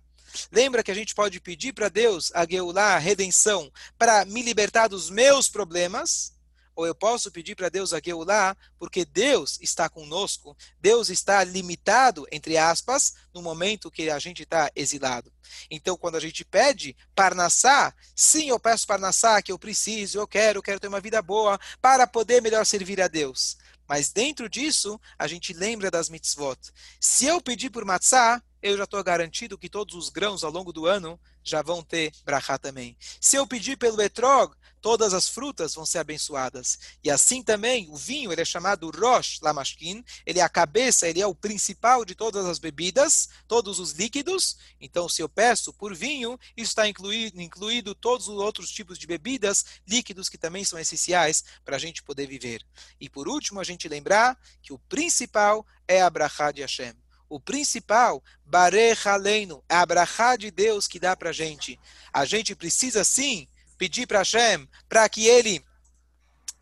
Lembra 0.51 0.83
que 0.83 0.91
a 0.91 0.95
gente 0.95 1.13
pode 1.13 1.39
pedir 1.39 1.73
para 1.73 1.89
Deus 1.89 2.31
a 2.33 2.45
Geulah, 2.45 2.95
a 2.95 2.99
redenção, 2.99 3.71
para 3.97 4.25
me 4.25 4.41
libertar 4.41 4.87
dos 4.87 5.09
meus 5.09 5.47
problemas? 5.47 6.33
Ou 6.73 6.87
eu 6.87 6.95
posso 6.95 7.29
pedir 7.29 7.53
para 7.53 7.67
Deus 7.67 7.93
a 7.93 7.99
Geulah, 8.03 8.55
porque 8.79 9.03
Deus 9.03 9.59
está 9.61 9.89
conosco, 9.89 10.55
Deus 10.79 11.09
está 11.09 11.43
limitado, 11.43 12.25
entre 12.31 12.57
aspas, 12.57 13.13
no 13.33 13.41
momento 13.41 13.91
que 13.91 14.09
a 14.09 14.17
gente 14.17 14.43
está 14.43 14.71
exilado. 14.73 15.31
Então, 15.69 15.97
quando 15.97 16.15
a 16.15 16.19
gente 16.19 16.45
pede 16.45 16.95
Parnassá, 17.13 17.93
sim, 18.15 18.49
eu 18.49 18.59
peço 18.59 18.87
Parnassá, 18.87 19.41
que 19.41 19.51
eu 19.51 19.59
preciso, 19.59 20.17
eu 20.19 20.27
quero, 20.27 20.59
eu 20.59 20.63
quero 20.63 20.79
ter 20.79 20.87
uma 20.87 21.01
vida 21.01 21.21
boa, 21.21 21.59
para 21.81 22.07
poder 22.07 22.41
melhor 22.41 22.65
servir 22.65 23.01
a 23.01 23.09
Deus. 23.09 23.57
Mas 23.91 24.09
dentro 24.09 24.47
disso, 24.47 24.97
a 25.19 25.27
gente 25.27 25.51
lembra 25.51 25.91
das 25.91 26.07
mitzvot. 26.07 26.57
Se 26.97 27.25
eu 27.25 27.41
pedir 27.41 27.69
por 27.69 27.83
matzah, 27.83 28.41
eu 28.61 28.77
já 28.77 28.85
estou 28.85 29.03
garantido 29.03 29.57
que 29.57 29.67
todos 29.67 29.95
os 29.95 30.07
grãos 30.07 30.45
ao 30.45 30.51
longo 30.51 30.71
do 30.71 30.85
ano 30.85 31.19
já 31.43 31.61
vão 31.61 31.83
ter 31.83 32.13
brachá 32.23 32.57
também. 32.57 32.95
Se 33.19 33.35
eu 33.35 33.45
pedir 33.45 33.75
pelo 33.75 34.01
etrog, 34.01 34.55
todas 34.81 35.13
as 35.13 35.29
frutas 35.29 35.75
vão 35.75 35.85
ser 35.85 35.99
abençoadas. 35.99 36.79
E 37.03 37.09
assim 37.09 37.43
também, 37.43 37.87
o 37.89 37.95
vinho, 37.95 38.31
ele 38.31 38.41
é 38.41 38.45
chamado 38.45 38.89
Rosh 38.89 39.39
Lamashkin, 39.41 40.03
ele 40.25 40.39
é 40.39 40.41
a 40.41 40.49
cabeça, 40.49 41.07
ele 41.07 41.21
é 41.21 41.27
o 41.27 41.35
principal 41.35 42.03
de 42.03 42.15
todas 42.15 42.45
as 42.45 42.57
bebidas, 42.57 43.29
todos 43.47 43.79
os 43.79 43.91
líquidos. 43.91 44.57
Então, 44.79 45.07
se 45.07 45.21
eu 45.21 45.29
peço 45.29 45.71
por 45.71 45.95
vinho, 45.95 46.39
está 46.57 46.87
incluído, 46.87 47.39
incluído 47.39 47.93
todos 47.93 48.27
os 48.27 48.37
outros 48.37 48.71
tipos 48.71 48.97
de 48.97 49.05
bebidas, 49.05 49.65
líquidos 49.87 50.27
que 50.27 50.37
também 50.37 50.65
são 50.65 50.79
essenciais 50.79 51.43
para 51.63 51.75
a 51.75 51.79
gente 51.79 52.01
poder 52.01 52.27
viver. 52.27 52.65
E 52.99 53.07
por 53.07 53.27
último, 53.27 53.59
a 53.59 53.63
gente 53.63 53.87
lembrar 53.87 54.37
que 54.61 54.73
o 54.73 54.79
principal 54.79 55.65
é 55.87 56.01
a 56.01 56.09
brachá 56.09 56.51
de 56.51 56.61
Hashem. 56.61 56.93
O 57.29 57.39
principal, 57.39 58.21
Barech 58.45 59.07
Aleinu, 59.07 59.63
é 59.69 59.75
a 59.75 60.35
de 60.35 60.51
Deus 60.51 60.85
que 60.85 60.99
dá 60.99 61.15
para 61.15 61.29
a 61.29 61.33
gente. 61.33 61.79
A 62.11 62.25
gente 62.25 62.53
precisa 62.53 63.05
sim 63.05 63.47
pedir 63.81 64.05
para 64.05 64.19
Hashem 64.19 64.69
para 64.87 65.09
que 65.09 65.25
ele 65.25 65.65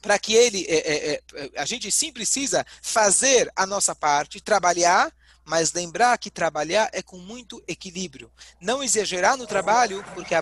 para 0.02 0.18
que 0.18 0.34
ele 0.34 0.66
é, 0.70 0.78
é, 0.78 1.22
é, 1.34 1.52
a 1.58 1.66
gente 1.66 1.92
sim 1.92 2.14
precisa 2.14 2.66
fazer 2.82 3.52
a 3.54 3.66
nossa 3.66 3.94
parte, 3.94 4.40
trabalhar, 4.40 5.12
mas 5.44 5.74
lembrar 5.74 6.18
que 6.18 6.32
trabalhar 6.32 6.90
é 6.94 7.02
com 7.02 7.18
muito 7.18 7.62
equilíbrio. 7.68 8.32
Não 8.62 8.82
exagerar 8.82 9.36
no 9.36 9.46
trabalho, 9.46 10.02
porque 10.14 10.34
a 10.34 10.42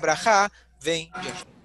vem 0.80 1.12
de 1.20 1.30
Hashem. 1.30 1.57